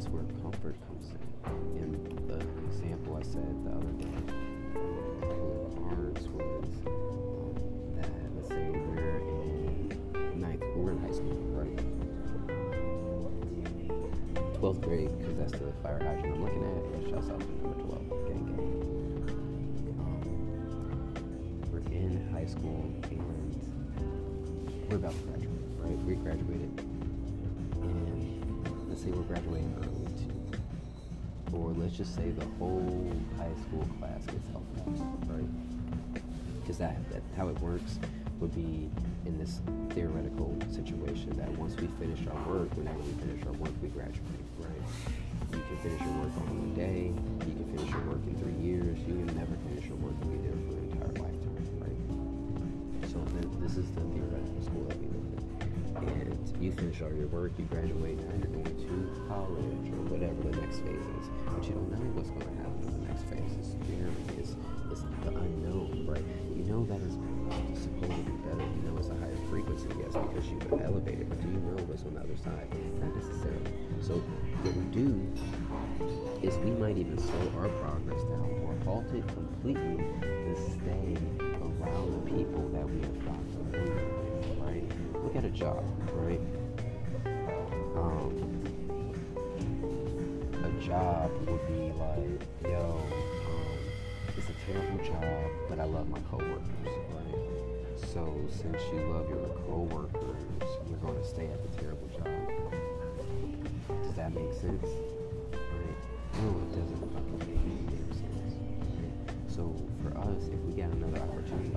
that's 0.00 0.12
where 0.12 0.24
comfort 0.40 0.76
comes 0.86 1.10
in. 1.10 1.18
And 1.76 1.92
the 2.26 2.40
example 2.64 3.18
I 3.18 3.22
said 3.22 3.64
the 3.64 3.70
other 3.70 3.92
day 4.00 4.08
with 5.28 5.76
Barnes 5.76 6.24
was 6.28 6.72
um, 6.86 7.52
that 7.96 8.08
let's 8.34 8.48
say 8.48 8.70
we're 8.70 9.20
in 9.28 10.40
ninth, 10.40 10.62
we're 10.74 10.92
in 10.92 10.98
high 11.00 11.12
school, 11.12 11.36
right? 11.52 11.76
12th 14.58 14.80
grade, 14.80 15.18
because 15.18 15.36
that's 15.36 15.52
the 15.52 15.70
fire 15.82 15.98
hydrant 15.98 16.34
I'm 16.34 16.44
looking 16.44 16.64
at. 16.64 16.70
Yeah, 17.02 17.10
shouts 17.10 17.28
out 17.28 17.40
to 17.40 17.46
number 17.60 17.76
12, 17.82 18.08
gang 18.28 18.44
gang. 18.48 18.72
Um, 20.00 20.24
we're 21.70 21.84
in 21.92 22.26
high 22.32 22.46
school 22.46 22.88
and 23.10 23.20
we're 24.88 24.96
about 24.96 25.12
to 25.12 25.18
graduate, 25.28 25.60
right? 25.78 25.98
We 26.06 26.14
graduated, 26.14 26.72
let's 29.00 29.08
say 29.08 29.16
we're 29.18 29.24
graduating 29.24 29.74
early 29.80 30.12
too, 30.20 31.56
or 31.56 31.72
let's 31.72 31.96
just 31.96 32.14
say 32.14 32.28
the 32.32 32.44
whole 32.58 33.10
high 33.38 33.54
school 33.64 33.88
class 33.98 34.26
gets 34.26 34.44
fast, 34.52 35.02
right? 35.24 36.20
Because 36.60 36.76
that, 36.76 37.08
that 37.08 37.22
how 37.34 37.48
it 37.48 37.58
works 37.60 37.98
would 38.40 38.54
be 38.54 38.90
in 39.24 39.38
this 39.38 39.60
theoretical 39.94 40.54
situation 40.68 41.32
that 41.38 41.48
once 41.56 41.76
we 41.80 41.86
finish 41.96 42.20
our 42.28 42.36
work, 42.52 42.68
whenever 42.76 42.98
we 42.98 43.12
finish 43.24 43.40
our 43.46 43.54
work, 43.54 43.72
we 43.80 43.88
graduate, 43.88 44.44
right? 44.58 44.84
You 45.48 45.64
can 45.64 45.78
finish 45.80 46.00
your 46.04 46.12
work 46.20 46.36
on 46.36 46.60
one 46.60 46.74
day, 46.76 47.08
you 47.48 47.54
can 47.56 47.72
finish 47.72 47.88
your 47.88 48.04
work 48.04 48.20
in 48.28 48.36
three 48.36 48.60
years, 48.60 48.98
you 49.08 49.16
can 49.16 49.32
never 49.32 49.56
finish 49.64 49.88
your 49.88 49.96
work 50.04 50.12
and 50.20 50.28
be 50.28 50.44
there 50.44 50.60
for 50.68 50.76
an 50.76 50.92
entire 50.92 51.16
lifetime, 51.24 51.64
right? 51.80 53.08
So 53.08 53.16
th- 53.32 53.48
this 53.64 53.80
is 53.80 53.88
the 53.96 54.04
theoretical 54.12 54.60
school 54.60 54.84
that 54.92 55.00
we 55.00 55.09
you 56.70 56.76
finish 56.76 57.02
all 57.02 57.12
your 57.12 57.26
work, 57.28 57.52
you 57.58 57.64
graduate, 57.66 58.18
now 58.18 58.34
you're 58.38 58.54
going 58.54 58.64
to 58.64 59.26
college 59.26 59.86
or 59.90 60.02
whatever 60.06 60.38
the 60.46 60.54
next 60.62 60.86
phase 60.86 61.02
is. 61.02 61.26
But 61.50 61.66
you 61.66 61.74
don't 61.74 61.90
know 61.90 61.98
what's 62.14 62.30
going 62.30 62.46
to 62.46 62.56
happen 62.62 62.78
in 62.86 62.94
the 62.94 63.04
next 63.10 63.26
phase. 63.26 63.50
It's 63.58 63.74
scary. 63.74 64.14
It's, 64.38 64.54
it's 64.90 65.02
the 65.26 65.34
unknown, 65.34 66.06
right? 66.06 66.22
You 66.54 66.62
know 66.70 66.86
that 66.86 67.02
is 67.02 67.18
supposed 67.74 68.14
to 68.14 68.22
be 68.22 68.36
better. 68.46 68.62
You 68.62 68.82
know 68.86 68.94
it's 69.02 69.10
a 69.10 69.18
higher 69.18 69.34
frequency, 69.50 69.90
yes, 69.98 70.14
because 70.14 70.46
you've 70.46 70.70
elevated. 70.78 71.26
But 71.26 71.42
do 71.42 71.50
you 71.50 71.58
know 71.58 71.82
what's 71.90 72.06
on 72.06 72.14
the 72.14 72.22
other 72.22 72.38
side? 72.38 72.70
Not 73.02 73.18
necessarily. 73.18 73.74
So 73.98 74.22
what 74.62 74.74
we 74.78 74.86
do 74.94 75.18
is 76.46 76.54
we 76.62 76.70
might 76.78 76.98
even 76.98 77.18
slow 77.18 77.50
our 77.58 77.70
progress 77.82 78.22
down 78.30 78.46
or 78.62 78.78
halt 78.86 79.10
it 79.10 79.26
completely 79.34 80.06
to 80.22 80.54
stay 80.78 81.18
around 81.58 82.06
the 82.14 82.22
people 82.30 82.62
that 82.70 82.86
we 82.86 83.02
have 83.02 83.18
gotten 83.26 83.50
right? 84.62 84.86
Look 85.22 85.36
at 85.36 85.44
a 85.44 85.50
job, 85.50 85.82
right? 86.14 86.40
Job 90.90 91.30
would 91.46 91.66
be 91.68 91.92
like, 92.00 92.42
yo, 92.64 92.80
um, 93.46 93.78
it's 94.36 94.48
a 94.48 94.54
terrible 94.66 95.04
job, 95.04 95.50
but 95.68 95.78
I 95.78 95.84
love 95.84 96.08
my 96.08 96.18
coworkers, 96.28 96.66
right? 97.14 98.08
So 98.12 98.26
since 98.50 98.82
you 98.92 98.98
love 99.06 99.28
your 99.28 99.46
coworkers, 99.68 100.42
you're 100.88 100.98
going 100.98 101.14
to 101.14 101.24
stay 101.24 101.46
at 101.46 101.62
the 101.62 101.80
terrible 101.80 102.08
job. 102.08 102.26
Does 104.02 104.14
that 104.16 104.34
make 104.34 104.52
sense? 104.52 104.88
Right? 105.52 106.00
No, 106.42 106.58
it 106.58 106.70
doesn't 106.74 106.98
fucking 107.14 107.38
make 107.38 107.62
any 107.62 107.86
damn 107.86 108.12
sense. 108.12 108.54
So 109.46 109.72
for 110.02 110.18
us, 110.18 110.48
if 110.48 110.58
we 110.66 110.72
get 110.74 110.90
another 110.90 111.22
opportunity, 111.22 111.70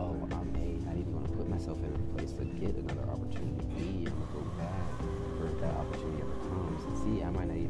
oh, 0.00 0.18
I'm 0.32 0.50
A, 0.58 0.84
not 0.86 0.96
even 0.98 1.12
going 1.12 1.26
to 1.26 1.32
put 1.38 1.48
myself 1.48 1.78
in 1.78 1.94
a 1.94 2.18
place 2.18 2.32
to 2.32 2.44
get 2.44 2.74
another 2.74 3.06
opportunity. 3.12 3.62
B, 3.78 3.78
I'm 3.78 4.10
going 4.10 4.26
to 4.26 4.34
go 4.34 4.42
back 4.58 4.90
for 5.38 5.46
that 5.60 5.74
opportunity 5.76 6.18
ever 6.18 6.34
comes. 6.50 6.82
C, 6.98 7.22
I 7.22 7.30
might 7.30 7.46
not 7.46 7.56
even 7.56 7.67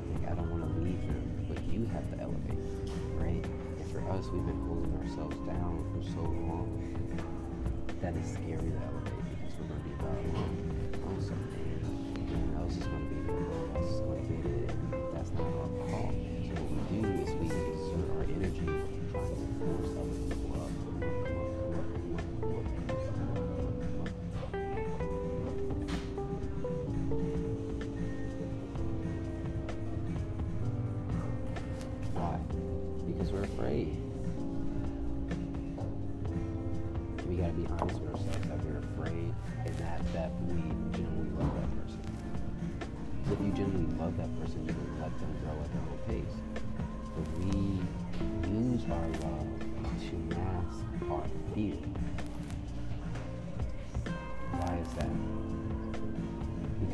think? 0.00 0.30
I 0.30 0.34
don't 0.34 0.50
want 0.50 0.62
to 0.62 0.80
leave 0.80 1.00
them. 1.06 1.46
But 1.48 1.62
you 1.72 1.86
have 1.92 2.08
to 2.12 2.20
elevate, 2.22 2.58
right? 3.16 3.44
And 3.44 3.90
for 3.90 4.00
us, 4.10 4.26
we've 4.28 4.44
been 4.44 4.60
holding 4.66 4.94
ourselves 5.00 5.36
down 5.46 5.84
for 5.92 6.02
so 6.10 6.22
long 6.22 6.68
that 8.00 8.14
it's 8.16 8.32
scary 8.32 8.70
to 8.70 8.80
elevate 8.84 9.24
because 9.40 9.54
we're 9.58 9.66
going 9.66 9.82
to 9.82 9.88
be 9.88 9.94
about 9.98 10.18
oh, 11.06 11.20
something. 11.20 11.68
Everyone 12.14 12.62
else 12.62 12.76
is 12.76 12.84
going 12.84 13.08
to 13.08 13.14
be 13.14 13.20
there. 13.26 13.36
Everyone 13.36 13.76
else 13.76 13.90
is 13.92 14.00
going 14.00 14.26
to 14.26 14.32
get 14.32 14.46
it. 14.46 15.14
That's 15.14 15.30
not 15.32 15.46
our 15.46 15.88
fault. 15.88 16.27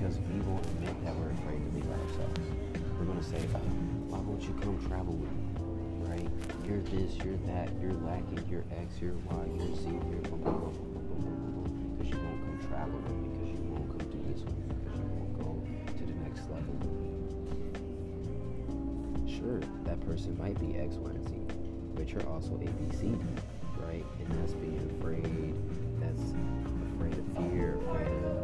Because 0.05 0.21
we 0.29 0.37
won't 0.41 0.61
admit 0.67 0.93
that 1.03 1.17
we're 1.17 1.31
afraid 1.31 1.65
to 1.65 1.71
be 1.73 1.81
by 1.81 1.97
ourselves. 1.97 2.45
We're 3.01 3.07
gonna 3.09 3.25
say, 3.25 3.41
oh, 3.57 3.59
why 4.13 4.21
won't 4.21 4.45
you 4.45 4.53
come 4.61 4.77
travel 4.85 5.17
with 5.17 5.33
me? 5.33 5.49
Right? 6.05 6.29
You're 6.69 6.85
this, 6.93 7.17
you're 7.25 7.41
that, 7.49 7.73
you're 7.81 7.97
lacking, 8.05 8.45
you're 8.53 8.69
X, 8.85 9.01
you're 9.01 9.17
Y, 9.17 9.49
you're 9.57 9.73
Z, 9.81 9.89
you're 9.89 10.21
boom, 10.29 10.45
boom, 10.45 10.61
boom, 10.61 10.77
boom, 10.77 11.09
boom, 11.09 11.25
boom, 11.25 11.57
boom. 11.57 11.97
Because 11.97 12.13
you 12.13 12.21
won't 12.21 12.37
come 12.37 12.61
travel 12.69 13.01
with 13.01 13.17
me, 13.17 13.33
because 13.33 13.57
you 13.57 13.65
won't 13.73 13.89
come 13.97 14.05
do 14.13 14.21
this 14.29 14.45
with 14.45 14.53
me, 14.61 14.77
because 14.77 14.93
you 14.93 15.09
won't 15.09 15.33
go 15.41 15.65
to 15.65 16.05
the 16.05 16.17
next 16.21 16.45
level 16.53 16.77
with 16.85 17.01
me. 17.01 17.17
Sure, 19.25 19.65
that 19.89 19.97
person 20.05 20.37
might 20.37 20.61
be 20.61 20.77
X, 20.77 21.01
Y, 21.01 21.17
and 21.17 21.25
Z, 21.33 21.33
but 21.97 22.13
you're 22.13 22.29
also 22.29 22.61
A, 22.61 22.69
B, 22.69 22.93
C, 22.93 23.09
D, 23.09 23.25
right? 23.81 24.05
And 24.21 24.29
that's 24.37 24.53
being 24.53 24.85
afraid 25.01 25.25
that's 25.97 26.37
afraid 26.93 27.17
of 27.17 27.25
fear, 27.41 27.81
afraid 27.89 28.21
of, 28.29 28.44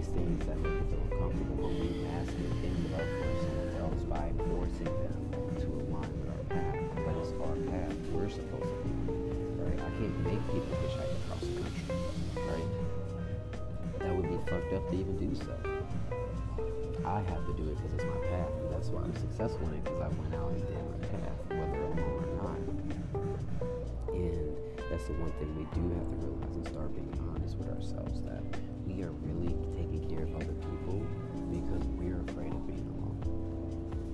these 0.00 0.08
things 0.16 0.46
that 0.46 0.56
make 0.60 0.80
us 0.80 0.88
feel 0.88 1.04
uncomfortable 1.12 1.68
when 1.68 1.76
we 1.76 1.88
mask 2.08 2.32
it 2.32 2.52
in 2.64 2.72
love 2.88 3.04
for 3.20 3.32
someone 3.44 3.72
else 3.84 4.00
by 4.08 4.32
forcing 4.48 4.88
them 4.88 5.20
to 5.60 5.68
align 5.76 6.08
with 6.16 6.32
our 6.32 6.44
path. 6.48 6.80
But 7.04 7.20
it's 7.20 7.36
our 7.36 7.56
path. 7.68 7.92
We're 8.08 8.32
supposed 8.32 8.64
to 8.64 8.80
be. 8.80 8.96
Right? 9.60 9.76
I 9.76 9.90
can't 10.00 10.16
make 10.24 10.40
people 10.48 10.72
hitchhike 10.80 11.12
across 11.20 11.44
the 11.44 11.52
country. 11.60 11.84
Right? 12.48 12.70
That 14.00 14.16
would 14.16 14.24
be 14.24 14.40
fucked 14.48 14.72
up 14.72 14.88
to 14.88 14.96
even 14.96 15.20
do 15.20 15.36
so. 15.36 15.52
I 17.04 17.20
have 17.20 17.44
to 17.44 17.52
do 17.60 17.68
it 17.68 17.76
because 17.76 17.92
it's 18.00 18.08
my 18.08 18.20
path, 18.32 18.56
and 18.56 18.72
that's 18.72 18.88
why 18.88 19.04
I'm 19.04 19.12
successful 19.20 19.68
in 19.68 19.74
it 19.76 19.84
because 19.84 20.00
I 20.00 20.08
went 20.16 20.32
out 20.32 20.48
and 20.48 20.64
did 20.64 20.80
my 20.80 21.00
path, 21.12 21.36
whether 21.60 21.76
I'm 21.76 22.00
or 22.00 22.24
not. 22.40 22.60
And 24.16 24.48
that's 24.88 25.04
the 25.12 25.16
one 25.20 25.32
thing 25.36 25.52
we 25.60 25.68
do 25.76 25.84
have 25.92 26.08
to 26.08 26.16
realize 26.24 26.56
and 26.56 26.64
start 26.72 26.88
being 26.96 27.12
honest 27.20 27.60
with 27.60 27.68
ourselves 27.68 28.24
that 28.24 28.40
we 28.96 29.02
are 29.04 29.12
really 29.22 29.54
taking 29.76 30.08
care 30.08 30.24
of 30.24 30.34
other 30.34 30.54
people 30.66 31.06
because 31.50 31.84
we're 31.94 32.20
afraid 32.30 32.52
of 32.52 32.66
being 32.66 32.86
alone. 32.98 34.12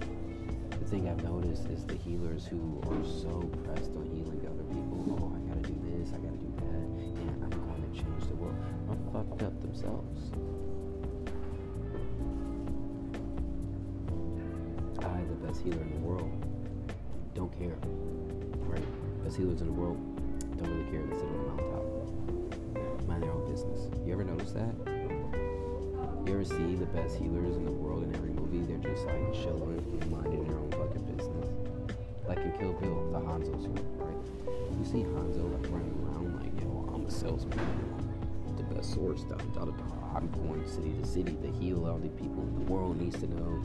The 0.71 0.85
thing 0.85 1.09
I've 1.09 1.23
noticed 1.25 1.67
is 1.67 1.85
the 1.85 1.95
healers 1.95 2.47
who 2.47 2.81
are 2.85 3.05
so 3.05 3.41
pressed 3.65 3.91
on 3.97 4.05
healing 4.12 4.41
other 4.45 4.65
people. 4.65 5.17
Oh, 5.17 5.33
I 5.35 5.41
gotta 5.49 5.67
do 5.67 5.77
this, 5.89 6.11
I 6.11 6.19
gotta 6.19 6.37
do 6.37 6.53
that, 6.57 6.87
and 7.23 7.45
I'm 7.45 7.51
going 7.51 7.83
to 7.83 7.93
change 7.97 8.29
the 8.29 8.37
world. 8.37 8.57
Are 8.91 8.97
fucked 9.12 9.43
up 9.43 9.61
themselves. 9.62 10.31
I, 15.01 15.25
the 15.25 15.47
best 15.47 15.62
healer 15.62 15.83
in 15.83 15.91
the 15.93 16.07
world, 16.07 16.31
don't 17.35 17.53
care. 17.59 17.77
Right? 18.69 19.25
Best 19.25 19.37
healers 19.39 19.61
in 19.61 19.69
the 19.69 19.73
world 19.73 19.97
don't 20.59 20.69
really 20.69 20.91
care. 20.91 21.03
They 21.07 21.17
sit 21.17 21.25
on 21.25 21.33
the 21.33 21.62
mountaintop, 21.62 22.65
mind 23.04 23.22
their 23.22 23.32
own 23.32 23.50
business. 23.50 23.88
You 24.04 24.12
ever 24.12 24.24
notice 24.24 24.52
that? 24.52 24.74
You 26.26 26.32
ever 26.35 26.44
see 26.44 26.74
the 26.74 26.87
best 26.87 27.16
healers 27.16 27.56
in 27.56 27.64
the 27.64 27.70
world 27.70 28.02
in 28.02 28.14
every 28.14 28.30
movie? 28.30 28.61
They're 28.61 28.92
just 28.92 29.06
like 29.06 29.32
chilling, 29.32 29.82
minding 30.11 30.44
their 30.44 30.59
own 30.59 30.70
fucking 30.72 31.04
business. 31.16 31.48
Like 32.26 32.38
in 32.38 32.52
Kill 32.59 32.72
Bill, 32.72 33.12
the 33.12 33.20
Hanzo 33.20 33.54
right? 33.98 34.16
You 34.78 34.85
see 34.85 35.04
Hanzo 35.04 35.52
like 35.52 35.70
running 35.70 35.94
around 36.02 36.42
like, 36.42 36.61
yo, 36.61 36.90
I'm 36.92 37.06
a 37.06 37.11
salesman. 37.11 37.61
The 38.56 38.62
best 38.74 38.94
source, 38.94 39.22
da 39.24 39.37
da 39.37 39.66
da. 39.66 39.72
I'm 40.14 40.28
going 40.30 40.66
city 40.66 40.94
to 41.00 41.06
city 41.06 41.37
to 41.42 41.52
heal 41.61 41.87
all 41.87 41.98
the 41.98 42.09
people 42.09 42.42
the 42.59 42.72
world 42.72 43.00
needs 43.00 43.20
to 43.20 43.26
know. 43.28 43.62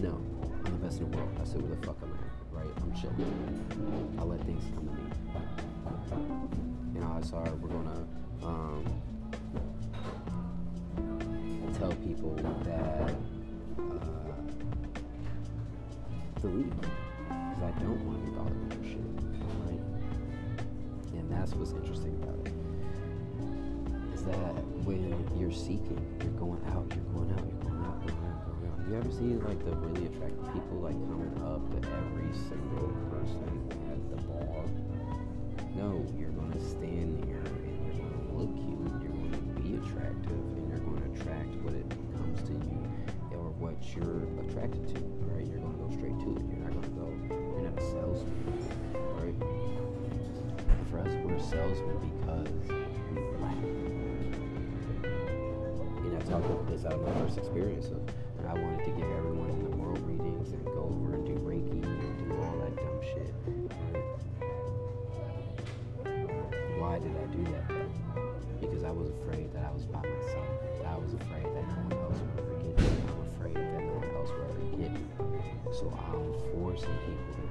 No, 0.00 0.20
I'm 0.64 0.72
the 0.72 0.86
best 0.86 1.00
in 1.00 1.10
the 1.10 1.16
world. 1.16 1.30
I 1.40 1.44
sit 1.44 1.60
where 1.60 1.74
the 1.76 1.86
fuck 1.86 1.96
I'm 2.02 2.12
at, 2.12 2.20
right? 2.50 2.72
I'm 2.80 2.92
chilling. 2.94 4.16
I 4.18 4.22
let 4.22 4.40
things 4.46 4.64
come 4.74 4.86
to 4.86 4.92
me. 4.94 6.69
You 7.00 7.06
know, 7.06 7.16
I 7.16 7.22
saw 7.22 7.42
we're 7.62 7.68
gonna 7.70 8.06
um, 8.42 8.84
tell 11.78 11.92
people 12.04 12.34
that 12.34 13.14
uh, 13.78 14.34
to 16.42 16.46
because 16.46 17.62
I 17.64 17.70
don't 17.80 18.04
want 18.04 18.20
to 18.20 18.30
be 18.30 18.36
bothered 18.36 18.60
with 18.60 18.82
their 18.82 18.90
shit, 18.90 19.00
right? 19.64 19.80
And 21.16 21.32
that's 21.32 21.54
what's 21.54 21.72
interesting 21.72 22.20
about 22.22 22.36
it 22.44 22.52
is 24.12 24.22
that 24.24 24.52
when 24.84 25.24
you're 25.40 25.50
seeking, 25.50 26.04
you're 26.20 26.32
going 26.32 26.60
out, 26.68 26.84
you're 26.94 27.14
going 27.16 27.32
out, 27.32 27.40
you're 27.48 27.64
going 27.64 27.80
out, 27.80 27.96
going 28.04 28.24
out, 28.28 28.44
going 28.44 28.72
out. 28.76 28.90
You 28.90 28.96
ever 28.98 29.10
see 29.10 29.40
like 29.48 29.64
the 29.64 29.72
really 29.72 30.04
attractive 30.04 30.52
people 30.52 30.84
like 30.84 31.00
coming 31.08 31.32
up 31.48 31.64
to 31.64 31.76
every 31.80 32.28
single 32.44 32.92
person 33.08 33.40
at 33.88 34.00
the 34.12 34.20
bar? 34.28 34.68
No, 35.74 36.04
you're 36.18 36.30
going 36.30 36.52
to 36.52 36.60
stand 36.60 37.22
there 37.24 37.40
and 37.40 37.78
you're 37.86 37.96
going 37.96 38.12
to 38.12 38.32
look 38.34 38.52
cute, 38.56 39.02
you're 39.02 39.12
going 39.12 39.30
to 39.32 39.38
be 39.60 39.76
attractive, 39.76 40.40
and 40.56 40.68
you're 40.68 40.78
going 40.80 41.00
to 41.00 41.08
attract 41.20 41.54
what 41.62 41.74
it 41.74 41.88
comes 42.16 42.42
to 42.42 42.52
you 42.52 42.82
or 43.32 43.50
what 43.60 43.76
you're 43.94 44.24
attracted 44.44 44.86
to, 44.94 45.00
right? 45.30 45.46
You're 45.46 45.60
going 45.60 45.72
to 45.72 45.82
go 45.84 45.90
straight 45.90 46.18
to 46.20 46.28
it. 46.36 46.42
You're 46.48 46.64
not 46.64 46.72
going 46.74 46.88
to 46.88 46.96
go, 46.98 47.06
you're 47.30 47.70
not 47.70 47.78
a 47.78 47.82
salesman, 47.82 48.34
right? 49.20 49.38
For 50.90 50.98
us, 51.00 51.12
we're 51.24 51.38
salesmen 51.38 51.96
because 52.18 52.50
we 53.14 53.20
lack. 53.40 53.56
And 56.02 56.16
I 56.16 56.20
talked 56.26 56.46
about 56.46 56.66
this 56.68 56.84
out 56.84 56.94
of 56.94 57.02
my 57.06 57.14
first 57.20 57.38
experience 57.38 57.86
of 57.86 58.02
and 58.38 58.48
I 58.48 58.54
wanted 58.54 58.84
to 58.84 58.90
give 58.92 59.08
everyone 59.12 59.50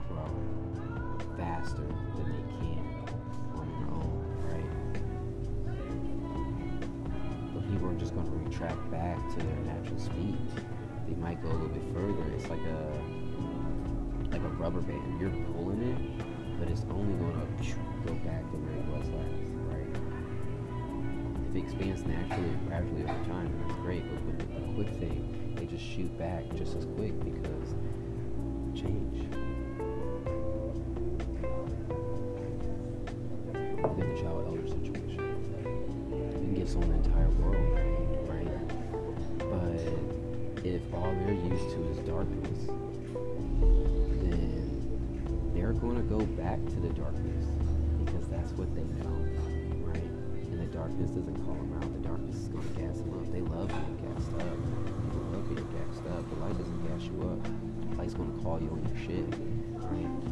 grow 0.10 0.30
faster 1.38 1.88
than 2.18 2.28
they 2.34 2.44
can 2.60 2.84
on 3.56 3.66
their 3.70 3.88
own, 3.96 4.18
right? 4.44 4.72
But 7.54 7.62
people 7.72 7.90
are 7.90 7.96
just 7.96 8.14
going 8.14 8.26
to 8.26 8.32
retract 8.50 8.92
back 8.92 9.18
to 9.36 9.38
their 9.40 9.56
natural 9.74 10.00
speed. 10.00 10.38
They 11.08 11.16
might 11.16 11.42
go 11.42 11.50
a 11.50 11.54
little 11.54 11.70
bit 11.70 11.84
further. 11.94 12.24
It's 12.36 12.50
like 12.50 12.62
a 12.62 12.92
like 14.32 14.44
a 14.44 14.50
rubber 14.50 14.82
band. 14.82 15.20
You're 15.20 15.32
pulling 15.54 15.82
it, 15.82 15.98
but 16.60 16.70
it's 16.70 16.86
only 16.92 17.16
going 17.18 17.34
to 17.34 17.48
go 18.06 18.14
back 18.26 18.42
to 18.52 18.58
where 18.58 18.78
it 18.78 18.86
was 18.94 19.10
last, 19.10 19.50
right? 19.74 19.96
If 21.50 21.56
it 21.56 21.60
expands 21.64 22.06
naturally 22.06 22.50
and 22.50 22.68
gradually 22.68 23.04
over 23.04 23.26
time, 23.26 23.52
that's 23.66 23.80
great. 23.80 24.04
But 24.14 24.22
with 24.26 24.42
a 24.42 24.74
quick 24.76 24.90
thing, 25.00 25.56
they 25.56 25.66
just 25.66 25.84
shoot 25.84 26.16
back 26.18 26.44
just 26.56 26.76
as 26.76 26.86
quick 26.96 27.18
because 27.24 27.74
change. 28.76 29.49
Look 34.00 34.16
the 34.16 34.22
child 34.22 34.48
elder 34.48 34.66
situation. 34.66 35.20
Can 36.08 36.54
give 36.56 36.70
someone 36.70 36.90
the 36.90 37.10
entire 37.10 37.28
world, 37.36 37.60
right? 38.32 38.48
But 39.44 40.64
if 40.64 40.82
all 40.94 41.12
they're 41.12 41.34
used 41.34 41.70
to 41.76 41.84
is 41.92 42.00
darkness, 42.08 42.68
then 44.24 45.52
they're 45.54 45.74
going 45.74 45.98
to 45.98 46.04
go 46.04 46.24
back 46.40 46.64
to 46.64 46.76
the 46.80 46.96
darkness 46.96 47.46
because 48.06 48.26
that's 48.30 48.54
what 48.54 48.74
they 48.74 48.88
know, 49.04 49.12
right? 49.84 50.00
And 50.00 50.62
the 50.62 50.72
darkness 50.72 51.12
doesn't 51.12 51.36
call 51.44 51.56
them 51.56 51.76
out. 51.84 51.92
The 51.92 52.08
darkness 52.08 52.38
is 52.38 52.48
going 52.48 52.64
to 52.64 52.74
gas 52.80 53.00
them 53.04 53.20
up. 53.20 53.28
They 53.34 53.42
love 53.42 53.68
being 53.68 54.00
gassed 54.00 54.32
up. 54.40 54.56
People 55.12 55.28
love 55.36 55.44
being 55.52 55.68
gassed 55.76 56.08
up. 56.08 56.24
The 56.24 56.40
light 56.40 56.56
doesn't 56.56 56.88
gas 56.88 57.04
you 57.04 57.20
up. 57.28 57.44
The 57.44 57.96
light's 58.00 58.14
going 58.14 58.32
to 58.32 58.40
call 58.48 58.64
you 58.64 58.72
on 58.72 58.80
your 58.80 58.96
shit, 59.04 59.28
right? 59.92 60.29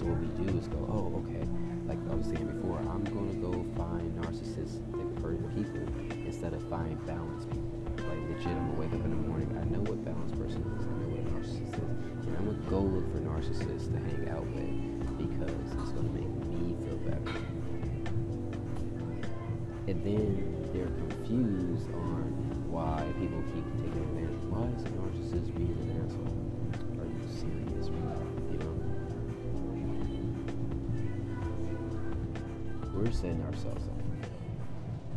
So 0.00 0.06
what 0.06 0.16
we 0.16 0.32
do 0.40 0.48
is 0.56 0.64
go, 0.72 0.80
oh, 0.88 1.12
okay. 1.20 1.44
Like 1.84 2.00
I 2.08 2.16
was 2.16 2.24
saying 2.24 2.48
before, 2.56 2.80
I'm 2.88 3.04
to 3.04 3.36
go 3.44 3.52
find 3.76 4.08
narcissistic 4.16 4.96
people 5.52 5.84
instead 6.24 6.56
of 6.56 6.64
find 6.72 6.96
balanced 7.04 7.52
people. 7.52 7.68
Like 8.08 8.16
legit, 8.32 8.56
I'm 8.56 8.72
gonna 8.72 8.80
wake 8.80 8.96
up 8.96 9.04
in 9.04 9.12
the 9.12 9.20
morning. 9.28 9.52
I 9.60 9.68
know 9.68 9.84
what 9.84 10.00
balanced 10.00 10.40
person 10.40 10.64
is. 10.64 10.88
I 10.88 10.96
know 11.04 11.12
what 11.12 11.20
a 11.20 11.28
narcissist 11.36 11.76
is, 11.76 12.24
and 12.24 12.32
I'm 12.32 12.48
gonna 12.48 12.64
go 12.72 12.80
look 12.80 13.04
for 13.12 13.20
narcissists 13.20 13.92
to 13.92 14.00
hang 14.00 14.24
out 14.32 14.48
with 14.56 14.72
because 15.20 15.68
it's 15.84 15.92
gonna 15.92 16.16
make 16.16 16.32
me 16.48 16.80
feel 16.80 16.96
better. 17.04 17.36
And 19.84 20.00
then 20.00 20.32
they're 20.72 20.96
confused 20.96 21.92
on 21.92 22.24
why 22.72 23.04
people 23.20 23.44
keep 23.52 23.68
taking 23.84 24.00
advantage. 24.00 24.48
Why 24.48 24.64
is 24.64 24.80
a 24.80 24.96
narcissist 24.96 25.52
being 25.52 25.76
an 25.76 26.08
asshole? 26.08 26.49
We're 33.10 33.16
setting 33.16 33.42
ourselves 33.42 33.88
up 33.88 33.98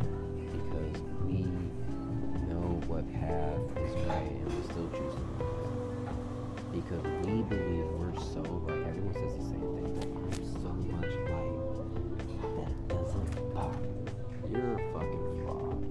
because 0.00 1.00
we 1.26 1.46
know 2.48 2.66
what 2.88 3.06
path 3.12 3.60
is 3.78 3.94
right 4.08 4.32
and 4.32 4.46
we 4.52 4.62
still 4.64 4.88
choose 4.90 5.14
to 5.14 5.20
go. 5.38 5.46
Because 6.72 7.04
we 7.24 7.42
believe 7.42 7.86
we're 7.94 8.16
so 8.18 8.42
right. 8.66 8.82
Everyone 8.88 9.14
says 9.14 9.36
the 9.38 9.44
same 9.44 9.62
thing. 9.94 10.10
I'm 10.10 10.34
so 10.58 10.70
much 10.90 11.14
light 11.30 11.62
that 12.56 12.66
it 12.66 12.74
doesn't 12.88 13.30
bother. 13.54 13.88
You're 14.50 14.74
a 14.74 14.76
fucking 14.92 15.26
fraud. 15.44 15.82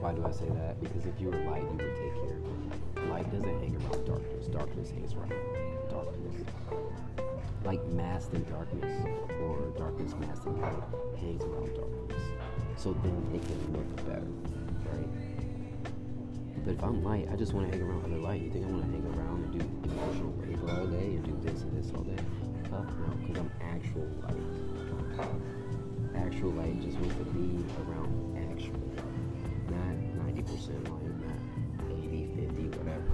Why 0.00 0.12
do 0.12 0.26
I 0.26 0.32
say 0.32 0.48
that? 0.48 0.80
Because 0.80 1.06
if 1.06 1.20
you 1.20 1.28
were 1.28 1.38
light, 1.44 1.62
you 1.62 1.68
would 1.76 1.94
take 1.94 2.14
care 2.14 2.34
of 2.34 2.42
it. 2.42 3.10
Light 3.10 3.30
doesn't 3.30 3.60
hang 3.60 3.76
around 3.76 4.04
darkness. 4.06 4.46
Darkness 4.48 4.90
hangs 4.90 5.14
around 5.14 5.30
darkness. 5.88 6.34
Like 7.64 7.84
masked 7.86 8.34
in 8.34 8.44
darkness 8.44 9.06
or 9.40 9.72
darkness 9.78 10.14
masked 10.20 10.46
in 10.46 10.60
light 10.60 10.74
hangs 11.18 11.42
around 11.44 11.74
darkness. 11.74 12.22
So 12.76 12.92
then 13.02 13.30
it 13.32 13.42
can 13.42 13.72
look 13.72 13.96
better, 14.04 14.26
right? 14.90 15.08
But 16.64 16.74
if 16.74 16.82
I'm 16.82 17.02
light, 17.02 17.28
I 17.32 17.36
just 17.36 17.52
want 17.54 17.70
to 17.70 17.76
hang 17.76 17.86
around 17.86 18.04
other 18.04 18.18
light. 18.18 18.40
You 18.42 18.50
think 18.50 18.66
I 18.66 18.68
want 18.70 18.84
to 18.84 18.90
hang 18.90 19.06
around 19.18 19.44
and 19.44 19.52
do 19.52 19.90
emotional 19.90 20.34
labor 20.46 20.70
all 20.70 20.86
day 20.86 21.16
and 21.16 21.24
do 21.24 21.38
this 21.42 21.62
and 21.62 21.72
this 21.76 21.92
all 21.94 22.02
day? 22.02 22.22
Fuck 22.70 22.86
no, 22.98 23.06
because 23.20 23.38
I'm 23.38 23.50
actual 23.60 24.08
light. 24.22 24.42
Actual 26.14 26.50
light 26.52 26.80
just 26.82 26.98
wants 26.98 27.16
to 27.16 27.24
be 27.24 27.64
around 27.86 28.36
actual 28.50 28.78
light. 28.96 29.12
Not 29.70 29.94
90% 30.34 30.88
light, 30.88 31.14
not 31.26 31.38
80, 31.90 32.28
50, 32.36 32.78
whatever. 32.78 33.12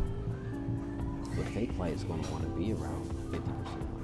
But 1.36 1.46
fake 1.54 1.78
light 1.78 1.94
is 1.94 2.04
going 2.04 2.22
to 2.22 2.30
want 2.30 2.44
to 2.44 2.50
be 2.50 2.72
around 2.72 3.04
50% 3.30 3.34
light, 3.34 3.97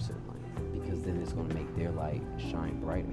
10% 0.00 0.30
because 0.72 1.02
then 1.02 1.20
it's 1.20 1.32
to 1.32 1.42
make 1.54 1.76
their 1.76 1.90
light 1.90 2.22
shine 2.38 2.80
brighter. 2.80 3.06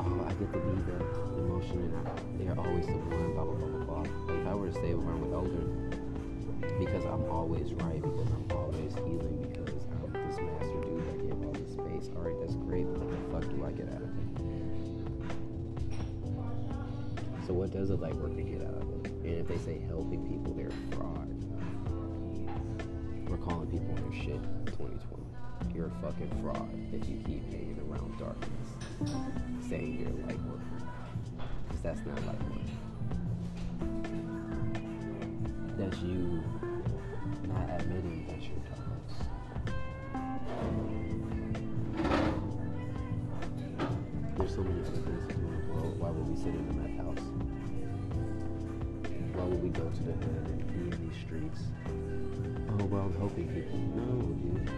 Oh, 0.00 0.24
I 0.26 0.32
get 0.34 0.52
to 0.52 0.58
be 0.58 0.82
the 0.82 0.98
emotion 1.38 1.78
and 1.78 2.08
I, 2.08 2.10
they're 2.38 2.58
always 2.58 2.86
the 2.86 2.92
one, 2.92 3.34
blah, 3.34 3.44
blah, 3.44 3.54
blah, 3.54 3.68
blah, 3.68 4.02
blah. 4.02 4.34
If 4.34 4.46
I 4.46 4.54
were 4.54 4.68
to 4.68 4.72
stay 4.72 4.92
around 4.92 5.20
with 5.20 5.32
elder, 5.32 5.64
because 6.78 7.04
I'm 7.04 7.24
always 7.30 7.72
right, 7.74 8.02
because 8.02 8.28
I'm 8.32 8.46
always 8.56 8.94
healing, 8.94 9.46
because 9.48 9.72
I'm 10.02 10.12
this 10.12 10.38
master 10.40 10.80
dude, 10.82 11.08
I 11.08 11.16
give 11.22 11.44
all 11.44 11.52
this 11.52 11.72
space. 11.72 12.10
All 12.16 12.22
right, 12.22 12.36
that's 12.40 12.56
great, 12.56 12.84
but 12.92 13.02
what 13.02 13.12
the 13.12 13.16
fuck 13.32 13.44
do 13.54 13.64
I 13.64 13.72
get 13.72 13.88
out 13.88 14.02
of 14.02 14.10
it? 14.10 14.24
So 17.46 17.52
what 17.52 17.72
does 17.72 17.90
a 17.90 17.96
light 17.96 18.16
worker 18.16 18.42
get 18.42 18.62
out 18.62 18.74
of 18.74 19.04
it? 19.04 19.12
And 19.24 19.40
if 19.40 19.48
they 19.48 19.58
say 19.58 19.80
helping 19.86 20.26
people, 20.28 20.52
they're 20.54 20.70
fraud. 20.92 21.28
We're 23.28 23.38
calling 23.38 23.68
people 23.68 23.94
on 23.96 24.10
their 24.10 24.22
shit 24.22 24.40
2020. 24.84 25.74
You're 25.74 25.86
a 25.86 25.90
fucking 26.02 26.30
fraud 26.42 26.68
if 26.92 27.08
you 27.08 27.16
keep 27.26 27.44
hanging 27.50 27.80
around 27.88 28.18
darkness, 28.18 28.68
saying 29.68 29.98
you're 30.00 30.10
a 30.10 30.12
light 30.26 30.42
worker. 30.44 30.60
Because 31.66 31.82
that's 31.82 32.00
not 32.04 32.26
light 32.26 32.42
work. 32.50 32.68
That's 35.78 35.98
you 36.02 36.42
not 37.48 37.80
admitting 37.80 38.26
that 38.26 38.42
you're 38.42 38.62
darkness. 38.68 39.12
There's 44.36 44.54
so 44.54 44.62
many 44.62 44.80
other 44.80 44.90
things 44.90 45.30
in 45.30 45.40
the 45.42 45.48
world. 45.72 45.98
Why 45.98 46.10
would 46.10 46.28
we 46.28 46.36
sit 46.36 46.48
in 46.48 46.68
a 46.68 46.72
meth 46.74 46.96
house? 46.98 47.24
Why 49.32 49.44
would 49.44 49.62
we 49.62 49.68
go 49.70 49.88
to 49.88 50.02
the 50.02 50.12
hood 50.12 50.53
streets? 51.34 51.60
Oh, 52.70 52.84
well, 52.86 53.02
I'm 53.02 53.16
helping 53.18 53.48
people. 53.48 53.78
No, 53.94 54.22
dude. 54.38 54.70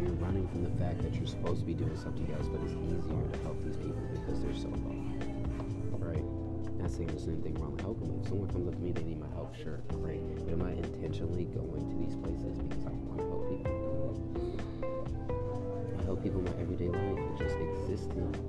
You're 0.00 0.14
running 0.22 0.46
from 0.48 0.62
the 0.62 0.70
fact 0.78 1.02
that 1.02 1.14
you're 1.14 1.26
supposed 1.26 1.60
to 1.60 1.66
be 1.66 1.74
doing 1.74 1.96
something 1.96 2.30
else, 2.32 2.46
but 2.46 2.60
it's 2.62 2.72
easier 2.72 3.02
to 3.02 3.38
help 3.42 3.62
these 3.64 3.76
people 3.76 4.00
because 4.14 4.40
they're 4.42 4.54
so 4.54 4.68
low. 4.68 4.94
Right? 5.98 6.24
Not 6.78 6.90
saying 6.90 7.08
there's 7.08 7.26
anything 7.26 7.54
wrong 7.54 7.72
with 7.72 7.80
helping 7.80 8.08
them. 8.08 8.20
If 8.22 8.28
someone 8.28 8.48
comes 8.48 8.68
up 8.68 8.74
to 8.74 8.80
me, 8.80 8.92
they 8.92 9.02
need 9.02 9.18
my 9.20 9.28
help, 9.34 9.56
sure, 9.56 9.80
great. 9.88 10.22
But 10.46 10.52
am 10.52 10.62
I 10.62 10.70
intentionally 10.72 11.44
going 11.46 11.82
to 11.90 11.96
these 11.98 12.14
places 12.22 12.58
because 12.58 12.86
I 12.86 12.94
want 13.10 13.18
to 13.18 13.26
help 13.26 13.48
people? 13.50 13.74
I 15.98 16.02
help 16.04 16.22
people 16.22 16.38
in 16.38 16.44
my 16.46 16.62
everyday 16.62 16.88
life 16.88 17.38
just 17.38 17.56
existing. 17.58 18.47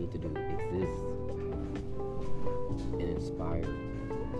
Need 0.00 0.12
to 0.12 0.18
do. 0.18 0.28
Exist 0.28 1.02
and 2.92 3.02
inspire 3.02 3.62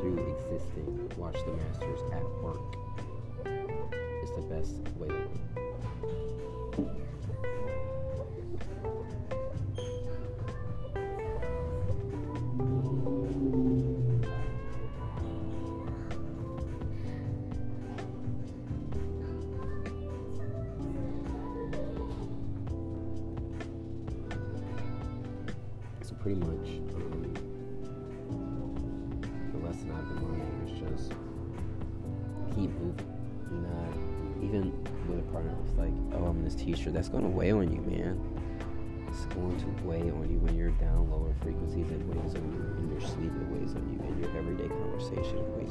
through 0.01 0.17
existing. 0.17 1.11
Watch 1.17 1.37
the 1.45 1.53
masters 1.53 2.01
at 2.13 2.25
work. 2.43 2.61
It's 4.23 4.31
the 4.33 4.43
best 4.43 4.77
way 4.97 5.15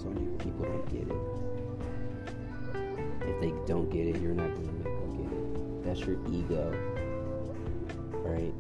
On 0.06 0.16
you. 0.16 0.32
People 0.40 0.64
don't 0.64 0.90
get 0.90 1.08
it. 1.10 1.22
If 3.28 3.42
they 3.42 3.54
don't 3.68 3.90
get 3.90 4.08
it, 4.08 4.22
you're 4.22 4.34
not 4.34 4.50
going 4.56 4.68
to 4.68 4.74
make 4.74 4.84
them 4.84 5.12
get 5.18 5.32
it. 5.32 5.84
That's 5.84 6.00
your 6.02 6.18
ego, 6.32 6.72
right? 8.24 8.54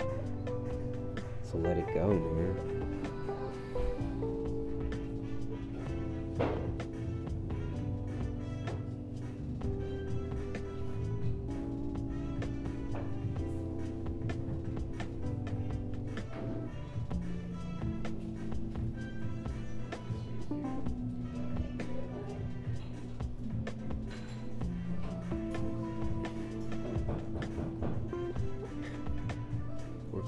So 1.49 1.57
let 1.57 1.77
it 1.77 1.87
go, 1.93 2.09
man. 2.09 3.08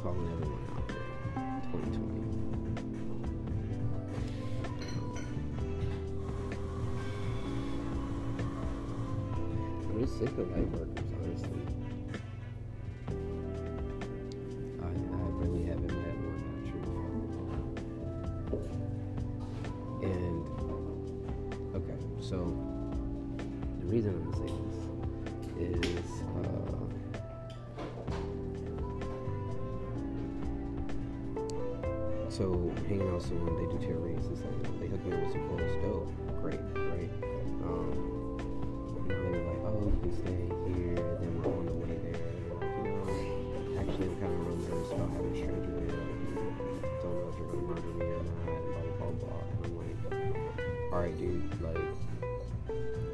Calling 0.01 0.31
everyone 0.33 0.65
out 0.75 0.87
there. 0.87 0.97
2020. 1.71 2.21
I'm 9.89 10.01
just 10.01 10.17
sick 10.17 10.29
of 10.29 10.49
light 10.49 10.69
workers, 10.71 11.09
honestly. 11.23 11.80
So 33.21 33.35
hanging 33.35 33.47
out 33.47 33.51
with 33.51 33.51
someone, 33.51 33.55
they 33.57 33.85
do 33.85 33.93
reads 33.93 34.27
and 34.27 34.37
stuff. 34.37 34.51
They 34.79 34.87
hook 34.87 35.05
me 35.05 35.13
up 35.13 35.19
with 35.21 35.31
some 35.31 35.47
clothes, 35.47 35.75
dope, 35.81 36.09
great, 36.41 36.59
right? 36.73 37.11
Um, 37.61 38.37
now 39.07 39.13
they 39.13 39.37
were 39.37 39.45
like, 39.45 39.61
oh, 39.65 39.85
you 39.85 39.99
can 40.01 40.13
stay 40.17 40.41
here, 40.73 40.97
then 41.21 41.31
we're 41.37 41.53
on 41.53 41.65
the 41.65 41.73
way 41.73 41.93
there. 42.01 42.17
And 42.81 43.77
actually, 43.77 44.07
I'm 44.09 44.17
kind 44.17 44.33
of 44.33 44.39
real 44.47 44.57
nervous 44.57 44.91
about 44.91 45.09
having 45.11 45.31
a 45.31 45.37
stranger 45.37 45.73
there. 45.81 46.01
Don't 47.01 47.13
know 47.13 47.29
if 47.29 47.37
you're 47.37 47.49
gonna 47.49 47.67
murder 47.69 47.91
me 47.93 48.05
or 48.05 48.23
not, 48.25 48.49
and 48.49 48.63
blah 48.97 49.05
blah 49.05 49.21
blah. 49.21 49.41
And 49.41 49.65
I'm 49.65 49.73
like, 49.77 49.97
all 50.93 50.99
right, 50.99 51.17
dude, 51.17 51.45
like, 51.61 51.77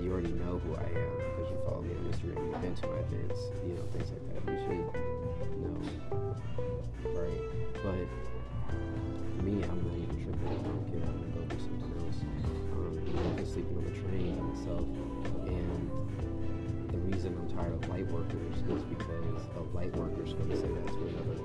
you 0.01 0.07
already 0.11 0.33
know 0.39 0.59
who 0.63 0.75
I 0.75 0.87
am 0.87 1.11
because 1.17 1.51
you 1.51 1.57
follow 1.65 1.81
me 1.81 1.91
on 1.91 2.03
Instagram, 2.11 2.39
you've 2.47 2.61
been 2.61 2.75
to 2.75 2.87
my 2.87 2.99
events, 3.11 3.39
you 3.65 3.73
know, 3.73 3.85
things 3.91 4.11
like 4.11 4.23
that. 4.23 4.26
Myself. 14.67 14.87
And 15.47 15.91
the 16.89 16.97
reason 16.99 17.37
I'm 17.37 17.55
tired 17.55 17.73
of 17.73 17.89
light 17.89 18.07
workers 18.07 18.55
is 18.69 18.83
because 18.83 19.41
a 19.55 19.75
light 19.75 19.95
worker 19.95 20.25
is 20.25 20.33
going 20.33 20.49
to 20.49 20.55
say 20.55 20.67
that 20.67 20.87
to 20.87 21.07
another 21.07 21.41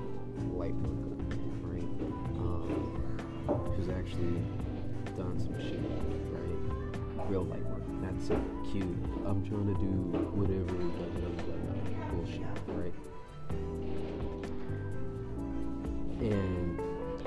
light 0.53 0.75
worker, 0.75 1.15
right? 1.63 1.83
Um, 2.39 3.73
who's 3.75 3.89
actually 3.89 4.41
done 5.17 5.39
some 5.39 5.57
shit, 5.59 5.79
right? 6.31 7.29
Real 7.29 7.43
light 7.45 7.65
work, 7.65 7.87
not 8.01 8.21
so 8.21 8.39
cute. 8.71 8.83
I'm 9.25 9.45
trying 9.47 9.67
to 9.67 9.79
do 9.79 9.91
whatever, 10.35 10.73
blah, 10.73 11.07
blah, 11.07 11.29
blah, 11.43 11.73
bullshit, 12.11 12.41
right? 12.67 12.93
And 16.19 16.79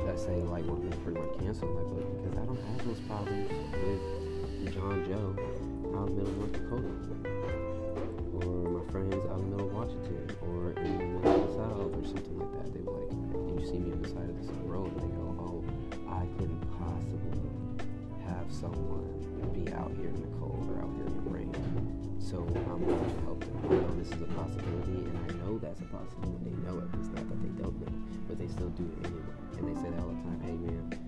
that 0.05 0.19
say 0.19 0.37
light 0.43 0.65
work 0.67 0.81
is 0.91 0.99
pretty 1.01 1.21
much 1.21 1.39
canceled 1.39 1.75
my 1.75 1.83
book 1.83 2.23
because 2.23 2.39
I 2.39 2.45
don't 2.45 2.61
have 2.61 2.87
those 2.87 3.01
problems 3.01 3.51
with 3.73 4.75
John 4.75 5.05
Joe 5.07 5.35
out 5.97 6.09
in 6.09 6.17
middle 6.17 6.33
North 6.35 6.53
Dakota 6.53 6.93
or 8.37 8.71
my 8.71 8.93
friends 8.93 9.15
out 9.33 9.41
in 9.41 9.51
middle 9.51 9.69
Washington 9.69 10.29
or 10.43 10.73
in 10.73 10.99
the 10.99 11.05
middle 11.05 11.33
of 11.33 11.49
the 11.49 11.55
South 11.57 11.93
or 11.97 12.05
something 12.05 12.39
like 12.39 12.53
that. 12.53 12.73
They 12.75 12.81
were 12.85 13.01
like, 13.01 13.11
Did 13.11 13.61
you 13.61 13.67
see 13.67 13.79
me 13.81 13.93
on 13.93 14.03
the 14.03 14.09
side 14.09 14.29
of 14.29 14.37
this 14.37 14.51
road, 14.65 14.93
and 14.93 15.01
they 15.01 15.17
go, 15.17 15.27
oh, 15.41 15.65
I 16.09 16.27
couldn't 16.37 16.61
possibly 16.77 17.41
have 18.29 18.47
someone 18.53 19.09
be 19.57 19.73
out 19.73 19.93
here 19.97 20.13
in 20.13 20.21
the 20.21 20.33
cold 20.37 20.69
or 20.69 20.83
out 20.85 20.93
here 20.97 21.07
in 21.07 21.17
the 21.25 21.31
rain. 21.31 21.53
So 22.21 22.45
I'm 22.45 22.85
going 22.85 22.99
to 22.99 23.21
help 23.25 23.41
them. 23.41 23.57
I 23.65 23.75
know 23.81 23.95
this 23.97 24.13
is 24.13 24.21
a 24.21 24.31
possibility, 24.37 25.01
and 25.07 25.17
I 25.25 25.35
know 25.41 25.59
that's 25.59 25.81
a 25.81 25.89
possibility. 25.89 26.37
And 26.37 26.45
they 26.45 26.57
know 26.69 26.79
it. 26.79 26.89
It's 26.99 27.09
not 27.09 27.25
that 27.25 27.41
they 27.41 27.55
don't 27.63 27.77
know, 27.81 27.95
but 28.29 28.39
they 28.39 28.49
still 28.49 28.69
do 28.71 28.85
it 28.85 29.07
anyway. 29.07 29.33
And 29.59 29.65
they 29.65 29.77
say 29.81 29.89
that 29.89 30.01
all 30.03 30.13
the 30.13 30.21
time. 30.29 30.41
Hey, 30.45 30.57
man, 30.61 31.06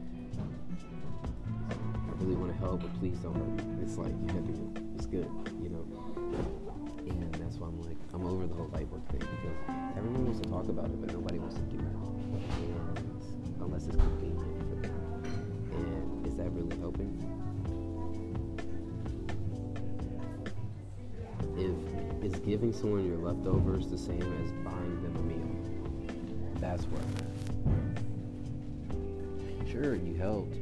I 1.70 2.22
really 2.22 2.36
want 2.36 2.52
to 2.52 2.58
help, 2.58 2.82
but 2.82 2.98
please 2.98 3.18
don't 3.18 3.34
hurt 3.34 3.66
me. 3.66 3.82
It's 3.82 3.96
like, 3.96 4.08
you 4.08 4.34
have 4.34 4.44
to. 4.46 4.54
it's 4.94 5.06
good, 5.06 5.30
you 5.62 5.68
know. 5.68 5.84
And 7.08 7.34
that's 7.34 7.56
why 7.56 7.68
I'm 7.68 7.80
like, 7.82 7.96
I'm 8.12 8.26
over 8.26 8.46
the 8.46 8.54
whole 8.54 8.68
light 8.68 8.88
work 8.88 9.06
thing 9.08 9.20
because 9.20 9.56
everyone 9.96 10.26
wants 10.26 10.40
to 10.40 10.48
talk 10.48 10.68
about 10.68 10.86
it, 10.86 11.00
but 11.00 11.12
nobody 11.12 11.38
wants 11.38 11.56
to 11.56 11.62
do 11.62 11.76
it. 11.78 11.82
And 11.82 13.56
unless 13.60 13.86
it's 13.86 13.96
convenient 13.96 14.58
for 14.68 14.76
them. 14.76 14.94
And 15.72 16.26
is 16.26 16.36
that 16.36 16.50
really 16.50 16.76
helping? 16.78 17.08
If 21.56 21.98
is 22.24 22.38
giving 22.40 22.72
someone 22.72 23.06
your 23.06 23.18
leftovers 23.18 23.88
the 23.88 23.98
same 23.98 24.22
as 24.22 24.52
buying 24.64 25.02
them 25.02 25.16
a 25.16 25.22
meal? 25.22 25.48
That's 26.60 26.84
what. 26.84 27.02
Sure, 29.70 29.94
you 29.94 30.14
helped. 30.14 30.54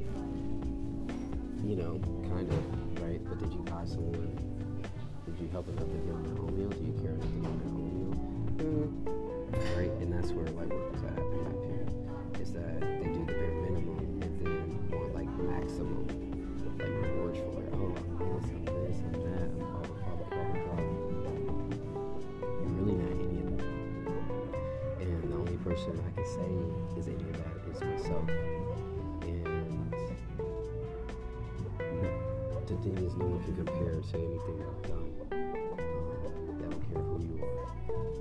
You 1.62 1.76
know, 1.76 2.00
kind 2.28 2.48
of, 2.50 3.02
right? 3.02 3.22
But 3.24 3.38
did 3.38 3.52
you 3.52 3.60
buy 3.60 3.84
someone? 3.84 4.36
Did 5.24 5.38
you 5.40 5.48
help 5.52 5.68
enough 5.68 5.84
to 5.84 5.94
get 5.94 6.12
on 6.12 6.22
their 6.24 6.42
own 6.42 6.58
meal? 6.58 6.68
Do 6.70 6.84
you 6.84 6.92
care 7.00 7.12
enough 7.12 7.22
to 7.22 7.38
get 7.38 7.46
on 7.46 7.58
their 7.62 7.70
own 7.70 7.86
meal? 8.02 8.14
Mm. 8.66 9.76
Right? 9.76 9.92
And 10.02 10.12
that's 10.12 10.32
where 10.32 10.46
light 10.46 10.68
work 10.68 10.94
is 10.94 11.02
at, 11.04 11.18
in 11.18 11.38
my 11.38 11.50
opinion. 11.50 11.88
Is 12.40 12.52
that 12.52 12.80
they 12.80 13.12
do 13.14 13.24
the 13.26 13.32
bare 13.32 13.65
thing 32.86 33.04
is, 33.04 33.16
no 33.16 33.26
one 33.26 33.42
compare 33.56 34.00
to 34.00 34.16
anything 34.16 34.62
I've 34.62 34.82
done. 34.86 35.10
Um, 35.32 35.78
they 36.58 36.66
don't 36.70 36.84
care 36.86 37.02
who 37.02 37.18
you 37.18 37.34
are. 37.42 37.66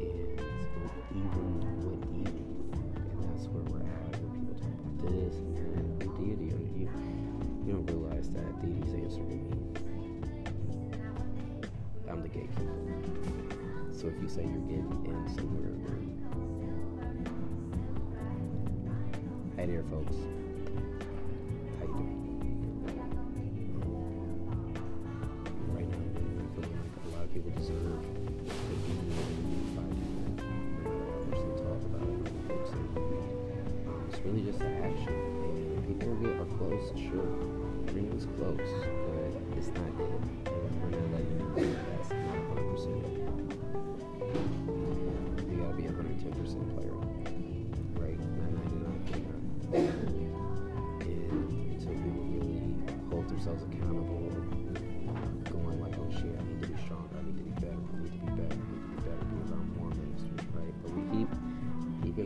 And 0.01 0.89
even 1.13 1.45
when 1.85 2.01
eating, 2.17 2.49
and 2.73 3.17
that's 3.29 3.45
where 3.47 3.61
we're 3.69 3.85
at. 3.85 4.17
When 4.17 4.31
people 4.33 4.57
talk 4.57 4.73
about 4.73 5.05
this 5.05 5.35
and 5.37 5.53
that, 5.53 5.77
and 6.01 6.17
deity, 6.17 6.49
you, 6.73 6.89
you 7.65 7.73
don't 7.73 7.85
realize 7.91 8.27
that 8.31 8.49
deity's 8.61 8.93
answering 8.93 9.29
me. 9.29 9.37
I'm 12.09 12.21
the 12.21 12.29
gatekeeper. 12.29 12.97
So 13.91 14.07
if 14.07 14.17
you 14.21 14.27
say 14.27 14.41
you're 14.43 14.65
getting 14.65 15.05
in 15.05 15.27
somewhere, 15.35 15.77
then 15.85 16.11
Hey 19.57 19.65
there, 19.67 19.83
folks. 19.83 20.17
Really 34.25 34.41
just 34.41 34.59
the 34.59 34.65
action. 34.65 35.83
People 35.87 36.15
get 36.15 36.31
are 36.41 36.45
close, 36.57 36.91
sure. 36.97 37.27
Everyone's 37.87 38.25
close, 38.37 38.57
but 38.57 39.57
it's 39.57 39.67
not. 39.67 40.44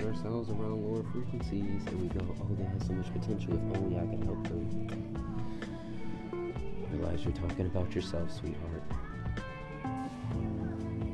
Ourselves 0.09 0.49
around 0.49 0.83
lower 0.83 1.03
frequencies 1.11 1.85
and 1.85 2.01
we 2.01 2.07
go, 2.07 2.25
oh, 2.41 2.55
they 2.55 2.63
have 2.63 2.81
so 2.81 2.93
much 2.93 3.13
potential, 3.13 3.53
if 3.53 3.77
only 3.77 3.97
I 3.97 4.07
can 4.07 4.21
help 4.23 4.43
them. 4.47 4.87
Realize 6.91 7.23
you're 7.23 7.33
talking 7.33 7.67
about 7.67 7.93
yourself, 7.93 8.31
sweetheart. 8.31 8.83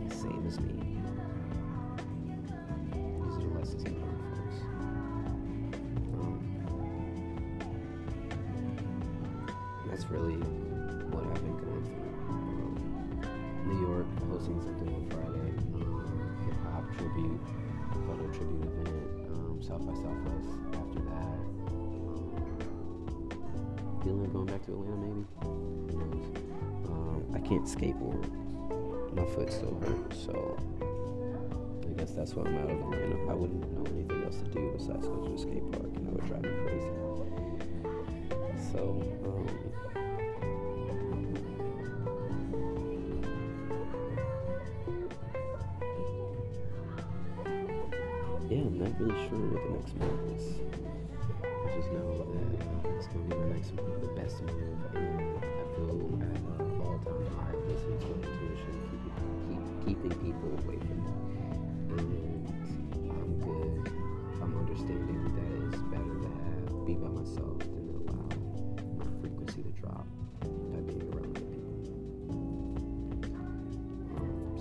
Same 0.09 0.45
as 0.47 0.59
me. 0.61 0.84
To 35.01 35.07
go 35.07 35.15
to 35.25 35.31
the 35.31 35.37
skate 35.37 35.71
park, 35.71 35.91
and 35.95 36.07
that 36.07 36.13
would 36.13 36.25
drive 36.27 36.41
me 36.41 36.49
crazy. 36.63 36.91
So, 38.71 38.79
um, 39.25 39.45
yeah, 48.49 48.59
I'm 48.59 48.77
not 48.79 48.91
really 48.99 49.19
sure 49.27 49.43
what 49.51 49.61
the 49.63 49.69
next 49.75 49.93
move 49.95 50.23
is. 50.35 50.45
I 51.43 51.75
just 51.75 51.89
know 51.91 52.07
that 52.15 52.27
uh, 52.27 52.95
it's 52.97 53.07
going 53.07 53.23
to 53.29 53.35
be 53.35 53.41
the 53.41 53.47
next 53.53 53.69
move, 53.73 53.99
the 54.01 54.07
best 54.19 54.41
move, 54.43 54.79
and 54.95 55.39
I 55.39 55.51
feel 55.75 55.91
at 56.21 56.35
an 56.35 56.81
all-time 56.81 57.25
high 57.35 57.57
listening 57.67 57.99
to 57.99 58.05
my 58.05 58.27
intuition, 58.27 58.75
keeping, 58.91 59.65
keep, 59.85 60.03
keeping 60.03 60.15
people 60.23 60.49
away 60.63 60.77
from 60.77 61.24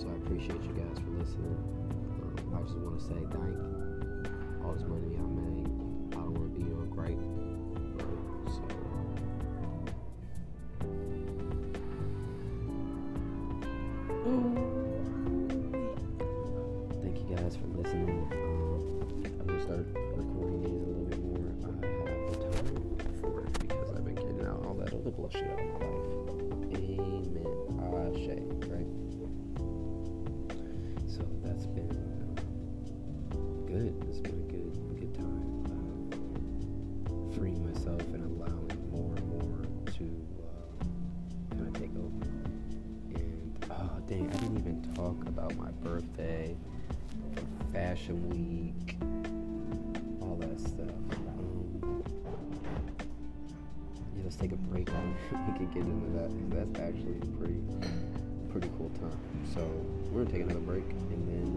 so 0.05 0.11
I 0.11 0.17
appreciate 0.17 0.61
you 0.63 0.75
guys 0.77 0.99
for 1.01 1.11
listening. 1.19 1.57
Um, 2.21 2.37
I 2.55 2.61
just 2.63 2.77
want 2.77 3.01
to 3.01 3.05
say 3.07 3.15
thank 3.33 3.57
you. 3.57 4.65
all 4.65 4.75
this 4.75 4.85
money 4.85 5.17
I 5.17 5.25
made. 5.33 5.69
I 6.13 6.21
don't 6.21 6.35
want 6.37 6.53
to 6.55 6.61
be 6.61 6.71
all 6.73 7.54
So 59.53 59.61
we're 60.11 60.25
gonna 60.25 60.33
take 60.33 60.43
another 60.43 60.61
break 60.61 60.85
and 61.11 61.29
then 61.29 61.49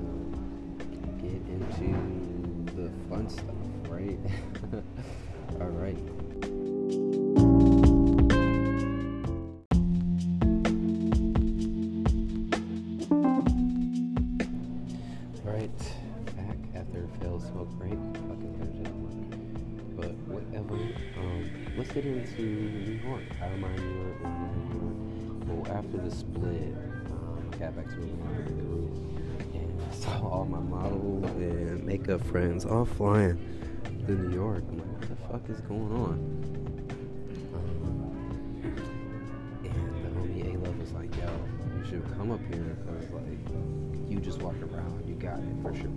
uh, 1.03 1.11
get 1.21 1.41
into 1.47 2.75
the 2.75 2.91
fun 3.09 3.29
stuff, 3.29 3.55
right? 3.89 4.19
All 5.61 5.67
right. 5.69 5.97
Right, 15.43 15.77
back 16.35 16.57
after 16.75 17.05
a 17.05 17.07
failed 17.19 17.41
smoke 17.41 17.69
break. 17.79 17.93
Fucking 17.93 18.53
better 18.59 18.71
than 18.71 19.03
one. 19.03 19.95
But 19.95 20.11
whatever. 20.27 20.75
Um, 21.17 21.49
let's 21.77 21.91
get 21.91 22.05
into 22.05 22.41
New 22.41 22.99
York. 23.01 23.01
New 23.01 23.09
York, 23.09 23.23
out 23.41 23.51
of 23.51 23.59
New 23.59 23.95
York. 23.95 24.17
Well, 25.47 25.77
after 25.77 25.97
the 25.97 26.11
split, 26.11 26.75
I 27.59 27.73
saw 29.95 30.29
all 30.29 30.45
my 30.45 30.59
models 30.59 31.25
and 31.37 31.83
makeup 31.83 32.23
friends 32.27 32.65
all 32.65 32.85
flying 32.85 33.39
to 34.05 34.11
New 34.11 34.35
York. 34.35 34.63
I'm 34.69 34.77
like, 34.77 34.87
what 34.87 35.01
the 35.01 35.15
fuck 35.15 35.49
is 35.49 35.59
going 35.61 35.91
on? 35.91 36.13
Um, 37.55 38.13
and 39.63 40.05
the 40.05 40.09
homie 40.19 40.53
A 40.53 40.57
Love 40.59 40.79
was 40.79 40.91
like, 40.91 41.15
yo, 41.17 41.27
you 41.79 41.85
should 41.89 42.03
come 42.15 42.29
up 42.31 42.39
here 42.53 42.77
because 42.85 43.09
like 43.11 44.07
you 44.07 44.19
just 44.19 44.39
walk 44.39 44.55
around, 44.71 45.03
you 45.07 45.15
got 45.15 45.39
it 45.39 45.61
for 45.63 45.73
sure. 45.73 45.89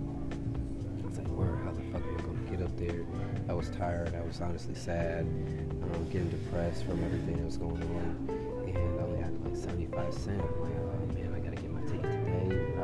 I 1.03 1.07
was 1.07 1.19
like, 1.19 1.27
where? 1.27 1.57
How 1.57 1.73
the 1.73 1.83
fuck 1.91 2.01
am 2.01 2.17
I 2.17 2.21
gonna 2.21 2.57
get 2.57 2.61
up 2.63 2.75
there? 2.77 3.05
I 3.49 3.53
was 3.53 3.69
tired. 3.69 4.15
I 4.15 4.21
was 4.21 4.41
honestly 4.41 4.73
sad, 4.73 5.25
um, 5.25 6.09
getting 6.11 6.29
depressed 6.29 6.85
from 6.85 7.03
everything 7.03 7.37
that 7.37 7.45
was 7.45 7.57
going 7.57 7.83
on, 7.83 8.29
and 8.67 8.99
I 8.99 9.03
only 9.03 9.21
had 9.21 9.45
like 9.45 9.55
75 9.55 10.11
cents. 10.11 10.43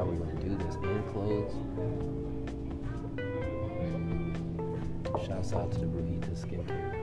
How 0.08 0.14
are 0.14 0.20
gonna 0.20 0.40
do 0.40 0.56
this? 0.56 0.76
And 0.76 1.06
clothes. 1.12 1.54
Shouts 5.28 5.52
out 5.52 5.70
to 5.74 5.80
the 5.80 5.86
Brujita 5.86 6.32
Skincare 6.32 6.94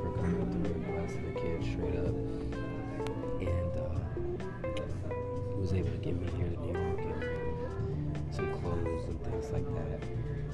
for 0.00 0.12
coming 0.20 0.46
through 0.52 0.72
and 0.72 0.84
blessing 0.86 1.24
the 1.34 1.40
kids 1.40 1.66
straight 1.66 1.96
up, 1.98 2.14
and 3.40 3.72
uh, 3.76 3.98
was 5.58 5.72
able 5.72 5.90
to 5.90 5.96
get 5.96 6.14
me 6.14 6.30
here 6.36 6.46
to 6.46 6.60
New 6.60 6.72
York 6.78 7.00
and 7.00 7.24
some 8.32 8.52
clothes 8.60 9.04
and 9.08 9.20
things 9.24 9.50
like 9.50 9.66
that. 9.74 10.00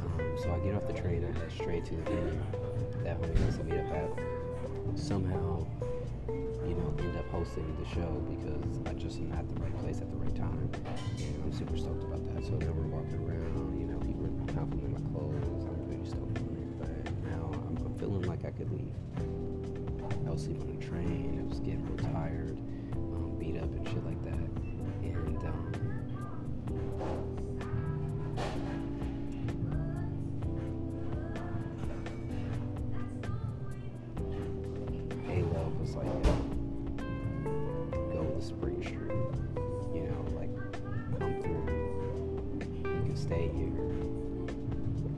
Um, 0.00 0.38
so 0.42 0.50
I 0.50 0.58
get 0.64 0.76
off 0.76 0.86
the 0.86 0.94
train, 0.94 1.24
and 1.24 1.36
head 1.36 1.52
straight 1.52 1.84
to 1.86 1.96
the 1.96 2.02
venue 2.04 2.40
that 3.04 3.20
homie 3.20 3.38
wants 3.40 3.58
to 3.58 3.64
meet 3.64 3.80
up 3.80 3.92
at. 3.92 4.98
Somehow, 4.98 5.66
hosting 7.38 7.76
the 7.78 7.88
show 7.94 8.10
because 8.34 8.80
I 8.84 8.94
just 8.94 9.18
am 9.20 9.32
at 9.32 9.48
the 9.48 9.60
right 9.60 9.78
place 9.78 10.00
at 10.00 10.10
the 10.10 10.16
right 10.16 10.34
time, 10.34 10.68
and 11.18 11.42
I'm 11.44 11.52
super 11.52 11.76
stoked 11.78 12.02
about 12.02 12.24
that. 12.34 12.44
So 12.44 12.56
then 12.56 12.74
we're 12.74 12.98
walking 12.98 13.14
around, 13.14 13.78
you 13.78 13.86
know, 13.86 13.98
people 14.00 14.26
are 14.26 14.52
complimenting 14.52 14.90
my 14.90 14.98
clothes. 15.14 15.64
I'm 15.70 15.86
pretty 15.86 16.04
stoked 16.04 16.36
on 16.36 16.56
it, 16.58 16.78
but 16.80 16.90
now 17.30 17.48
I'm, 17.54 17.76
I'm 17.86 17.94
feeling 17.96 18.22
like 18.22 18.44
I 18.44 18.50
could 18.50 18.72
leave. 18.72 18.92
I 20.26 20.30
was 20.30 20.42
sleeping 20.42 20.62
on 20.62 20.78
the 20.80 20.84
train. 20.84 21.38
I 21.40 21.48
was 21.48 21.60
getting 21.60 21.86
real 21.86 22.10
tired, 22.12 22.58
um, 22.94 23.36
beat 23.38 23.56
up 23.56 23.70
and 23.70 23.86
shit 23.86 24.04
like 24.04 24.20
that, 24.24 24.34
and. 25.04 25.38
Um, 25.46 25.88
like, 35.94 36.47
Spring 38.40 38.82
Street, 38.82 39.34
you 39.94 40.02
know, 40.08 40.24
like 40.38 40.50
come 41.18 41.42
through. 41.42 41.66
You 42.84 43.02
can 43.04 43.16
stay 43.16 43.50
here. 43.54 43.88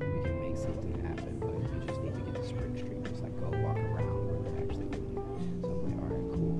We 0.01 0.23
can 0.25 0.41
make 0.41 0.57
something 0.57 0.95
happen, 1.05 1.39
but 1.39 1.53
you 1.75 1.87
just 1.87 2.01
need 2.03 2.15
to 2.15 2.21
get 2.21 2.35
to 2.43 2.49
Spring 2.49 2.77
Street. 2.77 3.05
Just 3.05 3.23
like 3.23 3.39
go 3.39 3.49
walk 3.59 3.77
around 3.77 4.27
where 4.27 4.41
they're 4.51 4.63
actually 4.65 4.87
doing. 4.87 5.61
So 5.63 5.69
I'm 5.69 5.81
like, 5.85 5.99
all 6.01 6.09
right, 6.09 6.27
cool. 6.33 6.57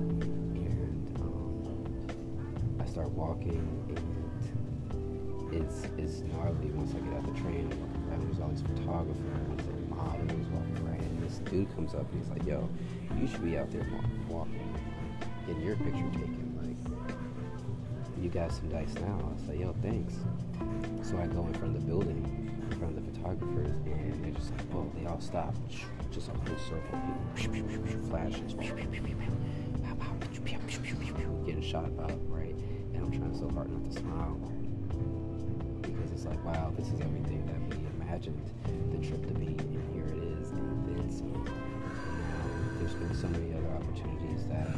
And 0.55 1.19
um, 1.19 2.79
I 2.79 2.85
start 2.85 3.09
walking, 3.11 3.65
and 3.89 5.53
it's 5.53 5.85
it's 5.97 6.21
gnarly 6.31 6.69
once 6.71 6.93
I 6.93 6.99
get 6.99 7.13
out 7.13 7.25
the 7.25 7.39
train. 7.41 7.67
around. 7.73 8.21
There's 8.27 8.39
all 8.39 8.49
these 8.49 8.61
photographers 8.61 9.65
and 9.65 9.89
models 9.89 10.47
walking 10.53 10.77
around. 10.85 11.01
And 11.01 11.23
this 11.23 11.39
dude 11.49 11.73
comes 11.75 11.93
up 11.95 12.05
and 12.11 12.21
he's 12.21 12.29
like, 12.29 12.45
yo, 12.45 12.69
you 13.19 13.27
should 13.27 13.43
be 13.43 13.57
out 13.57 13.71
there 13.71 13.85
walking, 14.29 14.75
getting 15.47 15.63
your 15.63 15.75
picture 15.77 16.09
taken. 16.13 16.40
You 18.31 18.39
got 18.39 18.53
some 18.53 18.69
dice 18.69 18.93
now. 18.93 19.19
I 19.19 19.33
was 19.33 19.43
like, 19.49 19.59
yo, 19.59 19.75
thanks. 19.81 20.13
So 21.01 21.17
I 21.17 21.27
go 21.27 21.45
in 21.47 21.53
front 21.53 21.75
of 21.75 21.81
the 21.81 21.87
building, 21.87 22.23
in 22.71 22.79
front 22.79 22.97
of 22.97 23.05
the 23.05 23.11
photographers, 23.11 23.75
and 23.85 24.23
they're 24.23 24.31
just 24.31 24.51
like, 24.51 24.61
oh, 24.73 24.89
they 24.97 25.05
all 25.05 25.19
stop. 25.19 25.53
Just 26.11 26.29
a 26.29 26.31
whole 26.31 26.57
circle 26.57 26.97
of 26.97 27.51
people, 27.51 28.09
flashes, 28.09 28.53
getting 31.45 31.61
shot 31.61 31.91
up, 31.99 32.11
right? 32.29 32.55
And 32.93 33.03
I'm 33.03 33.11
trying 33.11 33.37
so 33.37 33.49
hard 33.53 33.69
not 33.69 33.83
to 33.91 33.99
smile 33.99 34.39
because 35.81 36.11
it's 36.13 36.23
like, 36.23 36.41
wow, 36.45 36.71
this 36.77 36.87
is 36.87 37.01
everything 37.01 37.45
that 37.47 37.59
we 37.77 37.83
imagined 37.99 38.39
the 38.93 39.05
trip 39.05 39.27
to 39.27 39.33
be, 39.33 39.47
and 39.47 39.93
here 39.93 40.05
it 40.07 40.23
is, 40.39 40.51
and 40.51 40.87
then 40.87 41.11
some. 41.11 41.35
And 41.35 42.79
there's 42.79 42.93
been 42.93 43.13
so 43.13 43.27
many 43.27 43.51
other 43.51 43.71
opportunities 43.75 44.45
that 44.47 44.69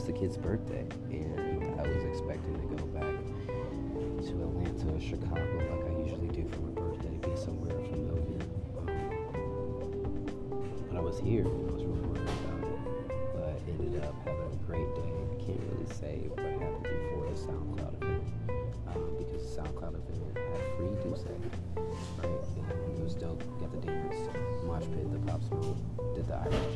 was 0.00 0.06
the 0.06 0.12
kid's 0.18 0.38
birthday, 0.38 0.86
and 1.10 1.78
I 1.78 1.86
was 1.86 2.02
expecting 2.04 2.54
to 2.54 2.66
go 2.74 2.86
back 2.86 3.04
to 4.24 4.32
Atlanta 4.32 4.94
or 4.94 4.98
Chicago 4.98 5.58
like 5.68 5.84
I 5.84 5.92
usually 6.02 6.28
do 6.28 6.48
for 6.48 6.60
my 6.62 6.72
birthday, 6.72 7.18
be 7.20 7.36
somewhere 7.36 7.76
familiar. 7.84 8.40
Um, 8.80 10.24
but 10.88 10.96
I 10.96 11.00
was 11.00 11.18
here, 11.18 11.44
and 11.44 11.68
I 11.68 11.72
was 11.74 11.84
really 11.84 12.00
worried 12.00 12.22
about 12.22 12.64
it, 12.64 12.80
but 13.34 13.60
ended 13.68 14.02
up 14.02 14.14
having 14.24 14.40
a 14.40 14.56
great 14.64 14.88
day. 14.94 15.12
I 15.12 15.36
can't 15.44 15.60
really 15.68 15.92
say 15.92 16.30
what 16.32 16.48
happened 16.48 16.82
before 16.82 17.28
the 17.28 17.36
SoundCloud 17.36 17.94
event, 18.00 18.24
um, 18.88 19.04
because 19.18 19.54
the 19.54 19.60
SoundCloud 19.60 20.00
event 20.00 20.32
had 20.32 20.64
free 20.78 20.96
Duce, 21.04 21.28
right? 21.28 22.40
And 22.56 22.96
it 22.96 23.04
was 23.04 23.14
dope. 23.16 23.44
Got 23.60 23.70
the 23.72 23.86
dance, 23.86 24.16
mosh 24.64 24.80
pit, 24.80 25.12
the 25.12 25.18
pop 25.30 25.44
smoke, 25.44 25.76
did 26.14 26.26
the 26.26 26.36
Irish 26.36 26.69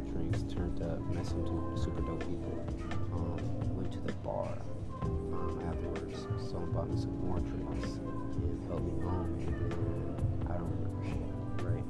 drinks, 0.00 0.42
turned 0.52 0.82
up, 0.82 1.00
met 1.10 1.26
some 1.26 1.76
super 1.76 2.02
dope 2.02 2.20
people. 2.20 2.64
Um, 3.12 3.76
went 3.76 3.92
to 3.92 4.00
the 4.00 4.12
bar 4.24 4.58
um, 5.02 5.60
afterwards. 5.66 6.26
Someone 6.50 6.72
bought 6.72 6.90
me 6.90 7.00
some 7.00 7.16
more 7.26 7.40
drinks 7.40 7.98
and 7.98 8.66
helped 8.68 8.84
me 8.84 9.00
home. 9.02 9.34
And 9.40 9.72
then 9.72 10.50
I 10.50 10.58
don't 10.58 10.70
remember 10.70 11.04
shit, 11.04 11.66
right? 11.66 11.84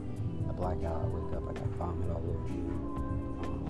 I 0.48 0.52
black 0.52 0.82
out, 0.84 1.02
I 1.02 1.08
wake 1.08 1.32
up, 1.36 1.44
I 1.48 1.52
got 1.52 1.68
vomit 1.76 2.10
all 2.10 2.22
over 2.22 2.48
me. 2.48 2.60
Um, 3.44 3.68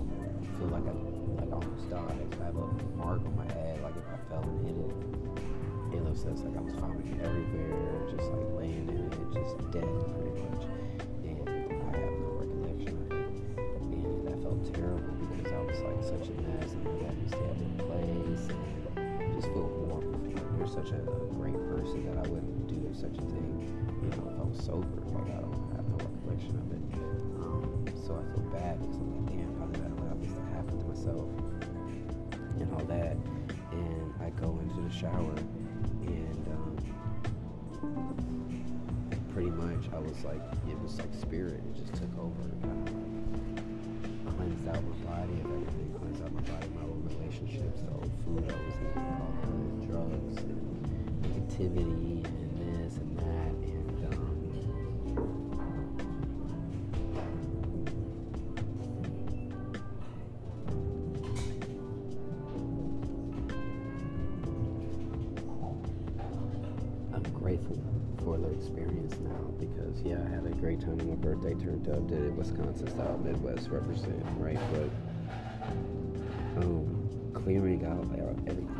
feel 0.57 0.67
like 0.67 0.87
I 0.87 0.93
like 1.41 1.51
almost 1.53 1.89
died. 1.89 2.35
I 2.41 2.45
have 2.45 2.55
a 2.55 2.67
mark 2.95 3.21
on 3.25 3.35
my 3.35 3.47
head, 3.53 3.81
like 3.81 3.95
if 3.95 4.07
I 4.07 4.17
fell 4.29 4.43
and 4.43 4.67
hit 4.67 4.77
it. 4.77 4.91
It 5.95 6.03
looks 6.03 6.23
like 6.23 6.55
I 6.55 6.61
was 6.61 6.73
vomiting 6.75 7.19
everywhere, 7.23 8.07
just 8.11 8.29
like 8.29 8.51
laying 8.57 8.87
in 8.89 9.09
it, 9.09 9.33
just 9.33 9.57
dead 9.71 9.89
pretty 10.13 10.41
much. 10.43 10.88
Because 15.79 16.11
like 16.11 16.19
such 16.19 16.29
a 16.29 16.33
mess 16.41 16.71
and 16.73 16.87
I 16.87 17.11
used 17.21 17.33
to 17.33 17.39
have 17.39 17.57
in 17.57 17.77
place 17.77 18.43
and 18.97 19.35
just 19.35 19.47
feel. 19.47 19.67
Like 19.89 20.03
you're 20.57 20.67
such 20.67 20.91
a, 20.91 20.99
a 20.99 21.27
great 21.35 21.55
person 21.69 22.05
that 22.07 22.17
I 22.17 22.27
wouldn't 22.29 22.67
do 22.67 22.93
such 22.93 23.17
a 23.17 23.21
thing, 23.31 23.71
you 24.03 24.09
know, 24.09 24.27
if 24.29 24.39
I 24.39 24.43
was 24.43 24.59
sober. 24.65 24.87
Like 25.15 25.29
I 25.31 25.39
don't 25.39 25.71
have 25.75 25.87
no 25.87 25.95
recollection 26.03 26.55
of 26.59 26.71
it. 26.71 26.83
Um, 27.39 27.85
so 27.95 28.19
I 28.19 28.23
feel 28.33 28.43
bad 28.51 28.79
because 28.81 28.97
I'm 28.97 29.25
like, 29.25 29.35
damn, 29.35 29.51
how 29.59 29.65
did 29.67 29.83
I 29.83 29.87
allow 29.87 30.15
this 30.19 30.33
to 30.33 30.41
happen 30.55 30.75
to 30.79 30.85
myself? 30.85 31.29
And 32.59 32.67
all 32.73 32.85
that. 32.85 33.15
And 33.71 34.13
I 34.19 34.29
go 34.41 34.59
into 34.59 34.81
the 34.81 34.91
shower 34.91 35.35
and 36.03 36.47
um, 36.51 36.75
pretty 39.33 39.51
much 39.51 39.87
I 39.93 39.99
was 39.99 40.23
like, 40.25 40.41
it 40.67 40.79
was 40.81 40.97
like 40.99 41.13
spirit. 41.13 41.63
It 41.63 41.75
just 41.75 41.93
took 41.95 42.11
over 42.19 42.41
and 42.41 42.63
kind 42.63 42.87
of 42.87 42.95
like 42.95 44.35
cleansed 44.35 44.67
out 44.67 44.83
my 44.83 45.08
and 51.65 52.55
this 52.57 52.97
and 52.97 53.17
that. 53.19 53.51
And 53.67 54.05
um, 54.13 54.37
I'm 67.13 67.23
grateful 67.33 67.77
for 68.23 68.37
the 68.37 68.47
experience 68.51 69.15
now 69.19 69.29
because, 69.59 70.01
yeah, 70.05 70.23
I 70.25 70.29
had 70.29 70.45
a 70.45 70.55
great 70.61 70.79
time 70.79 70.99
on 71.01 71.09
my 71.09 71.15
birthday, 71.15 71.55
turned 71.55 71.89
up, 71.89 72.07
did 72.07 72.21
it 72.23 72.33
Wisconsin 72.33 72.87
style, 72.87 73.17
Midwest 73.23 73.69
represent, 73.69 74.23
right? 74.37 74.59
But 74.71 74.89
um, 76.63 77.09
clearing 77.33 77.85
out 77.85 78.07
everything 78.47 78.78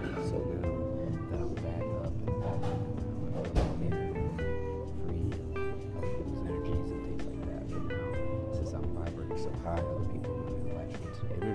I 9.69 9.73
other 9.73 10.05
people 10.11 10.33
really 10.33 10.71
you 11.03 11.11
today. 11.29 11.48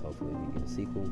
Hopefully, 0.00 0.32
we 0.34 0.52
get 0.54 0.62
a 0.62 0.68
sequel. 0.68 1.10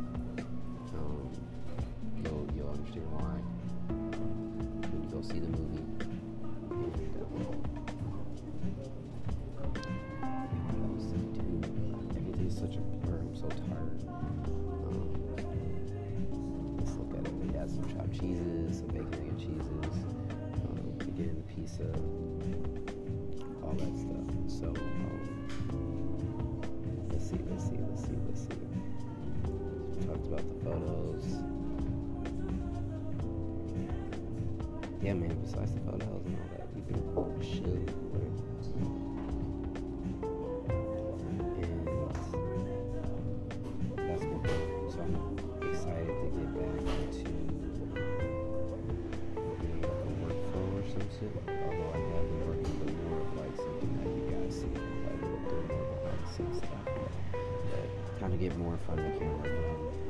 get 58.41 58.57
more 58.57 58.73
in 58.73 58.79
front 58.89 59.01
of 59.01 59.05
the 59.05 59.19
camera. 59.21 59.53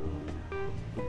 Um, 0.06 1.02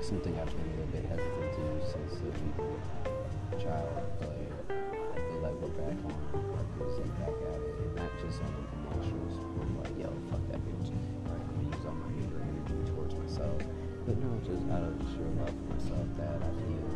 something 0.00 0.30
I've 0.38 0.46
been 0.46 0.62
a 0.62 0.70
little 0.78 0.92
bit 0.94 1.04
hesitant 1.10 1.50
to 1.54 1.58
do 1.58 1.74
since 1.82 2.22
a 2.22 3.58
child 3.58 3.90
but 4.20 4.30
I 4.70 5.18
feel 5.18 5.42
like 5.42 5.58
we're 5.58 5.74
back 5.74 5.98
on 6.06 6.14
Like 6.54 6.70
we're 6.78 6.86
back 7.18 7.34
at 7.50 7.58
it, 7.58 7.74
and 7.82 7.94
not 7.98 8.10
just 8.22 8.38
on 8.46 8.54
the 8.54 8.62
commercials. 8.70 9.42
I'm 9.42 9.74
like, 9.82 9.98
yo, 9.98 10.06
fuck 10.30 10.42
that 10.54 10.62
bitch. 10.62 10.86
Like, 10.86 11.34
I'm 11.34 11.50
gonna 11.50 11.66
use 11.66 11.82
all 11.82 11.98
my 11.98 12.06
anger 12.14 12.38
energy 12.46 12.78
towards 12.94 13.14
myself, 13.18 13.58
but 14.06 14.16
no, 14.22 14.30
just 14.46 14.62
out 14.70 14.86
of 14.86 14.94
sheer 15.10 15.26
love 15.42 15.50
for 15.50 15.66
myself 15.74 16.06
that 16.14 16.46
I 16.46 16.50
feel, 16.62 16.86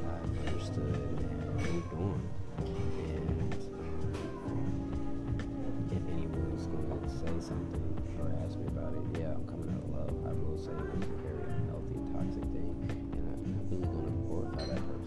I 0.00 0.16
understood, 0.48 0.96
and 1.20 1.60
moved 1.60 1.92
on. 1.92 2.20
And 2.56 3.13
say 7.40 7.48
something 7.48 7.82
or 8.20 8.30
ask 8.44 8.58
me 8.58 8.66
about 8.66 8.94
it, 8.94 9.02
yeah, 9.18 9.34
I'm 9.34 9.44
coming 9.46 9.68
out 9.74 9.82
of 9.82 9.90
love. 9.90 10.14
I 10.26 10.32
will 10.34 10.56
say 10.56 10.70
it's 10.70 11.06
a 11.10 11.18
very 11.26 11.42
unhealthy, 11.42 11.98
toxic 12.14 12.46
thing, 12.54 12.70
and 13.12 13.26
I'm 13.34 13.66
really 13.70 13.90
going 13.90 14.06
to 14.06 14.22
glorify 14.28 14.66
that 14.66 14.82
person. 14.86 15.03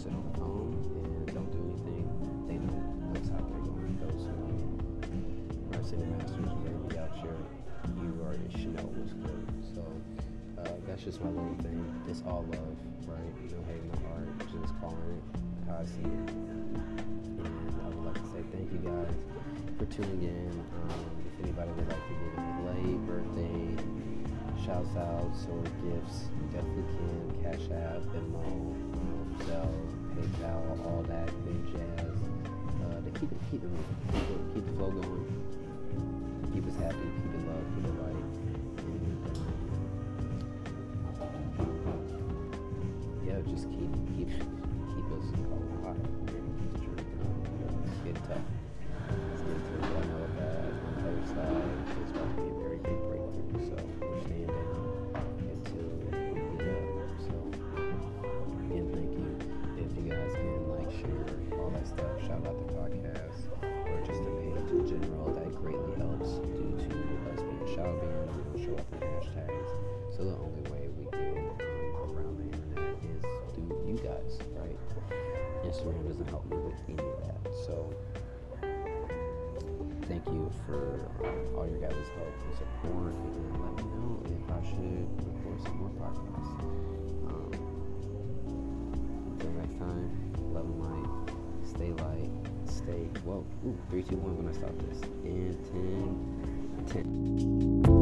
sit 0.00 0.12
on 0.12 0.24
the 0.32 0.38
phone 0.38 0.72
and 1.04 1.26
don't 1.28 1.52
do 1.52 1.60
anything. 1.60 2.08
They 2.48 2.56
know 2.56 2.80
that's 3.12 3.28
how 3.28 3.36
they're 3.36 3.68
going 3.68 3.84
to 3.84 4.00
go. 4.00 4.08
So 4.16 4.32
when 4.32 5.76
I 5.76 5.82
say 5.84 6.00
the 6.00 6.08
masters 6.08 6.48
are 6.48 6.64
going 6.64 6.72
to 6.72 6.88
be 6.88 6.96
out 6.96 7.12
here, 7.20 7.36
you 8.00 8.08
already 8.24 8.48
should 8.56 8.72
know 8.80 8.88
what's 8.96 9.12
good. 9.12 9.44
So 9.76 9.84
uh, 10.56 10.72
that's 10.88 11.04
just 11.04 11.20
my 11.20 11.28
little 11.28 11.52
thing. 11.60 11.84
It's 12.08 12.24
all 12.24 12.48
love, 12.48 12.80
right? 13.12 13.28
No 13.52 13.60
hate, 13.68 13.84
no 13.92 14.08
heart. 14.08 14.32
Just 14.48 14.72
calling 14.80 14.96
it 15.04 15.68
how 15.68 15.76
I 15.76 15.84
see 15.84 16.08
it. 16.08 16.32
And 16.32 17.76
I 17.84 17.92
would 17.92 18.04
like 18.08 18.16
to 18.24 18.28
say 18.32 18.40
thank 18.56 18.72
you 18.72 18.80
guys 18.80 19.12
for 19.76 19.84
tuning 19.84 20.24
in. 20.24 20.48
Um, 20.80 21.12
if 21.28 21.44
anybody 21.44 21.76
would 21.76 21.92
like 21.92 22.04
to 22.08 22.16
give 22.24 22.40
a 22.40 22.72
late 22.72 23.04
birthday, 23.04 23.68
shouts 24.64 24.96
outs, 24.96 25.44
or 25.52 25.60
gifts, 25.84 26.32
you 26.40 26.48
definitely 26.56 26.88
can. 26.88 27.20
Cash 27.44 27.68
App, 27.68 28.00
Venmo, 28.16 28.72
Zelle. 29.46 29.89
PayPal, 30.16 30.86
all 30.86 31.04
that 31.08 31.28
good 31.44 31.60
jazz. 31.72 32.16
Uh, 32.82 33.00
to 33.04 33.10
keep 33.18 33.30
it, 33.30 33.38
keep 33.50 33.62
the 33.62 33.68
keep, 34.54 34.66
the 34.66 34.72
flow 34.72 34.90
going, 34.90 35.26
keep 36.52 36.66
us 36.66 36.76
happy, 36.76 36.96
keep 37.22 37.34
it 37.34 37.46
love, 37.46 37.64
keep 37.76 37.84
it 37.84 38.02
light. 38.02 38.19
So 77.66 77.94
thank 80.08 80.26
you 80.26 80.50
for 80.66 81.08
all 81.56 81.66
your 81.68 81.78
guys' 81.78 82.08
help 82.16 82.34
and 82.44 82.54
support, 82.56 83.14
and 83.14 83.60
let 83.62 83.76
me 83.76 83.82
know 83.92 84.22
if 84.26 84.50
I 84.50 84.60
should 84.68 85.08
record 85.26 85.62
some 85.62 85.76
more 85.78 85.90
podcasts. 86.00 86.52
Um, 87.28 87.50
until 89.26 89.50
next 89.52 89.78
time, 89.78 90.10
love 90.52 90.64
and 90.64 90.80
light, 90.82 91.10
stay 91.64 91.92
light, 92.02 92.30
stay, 92.66 93.08
whoa, 93.24 93.44
ooh, 93.66 93.78
3, 93.90 94.02
2, 94.02 94.16
1 94.16 94.36
when 94.36 94.48
I 94.48 94.52
stop 94.56 94.76
this, 94.88 95.00
and 95.24 95.56
10, 96.86 97.84
10. 97.84 97.99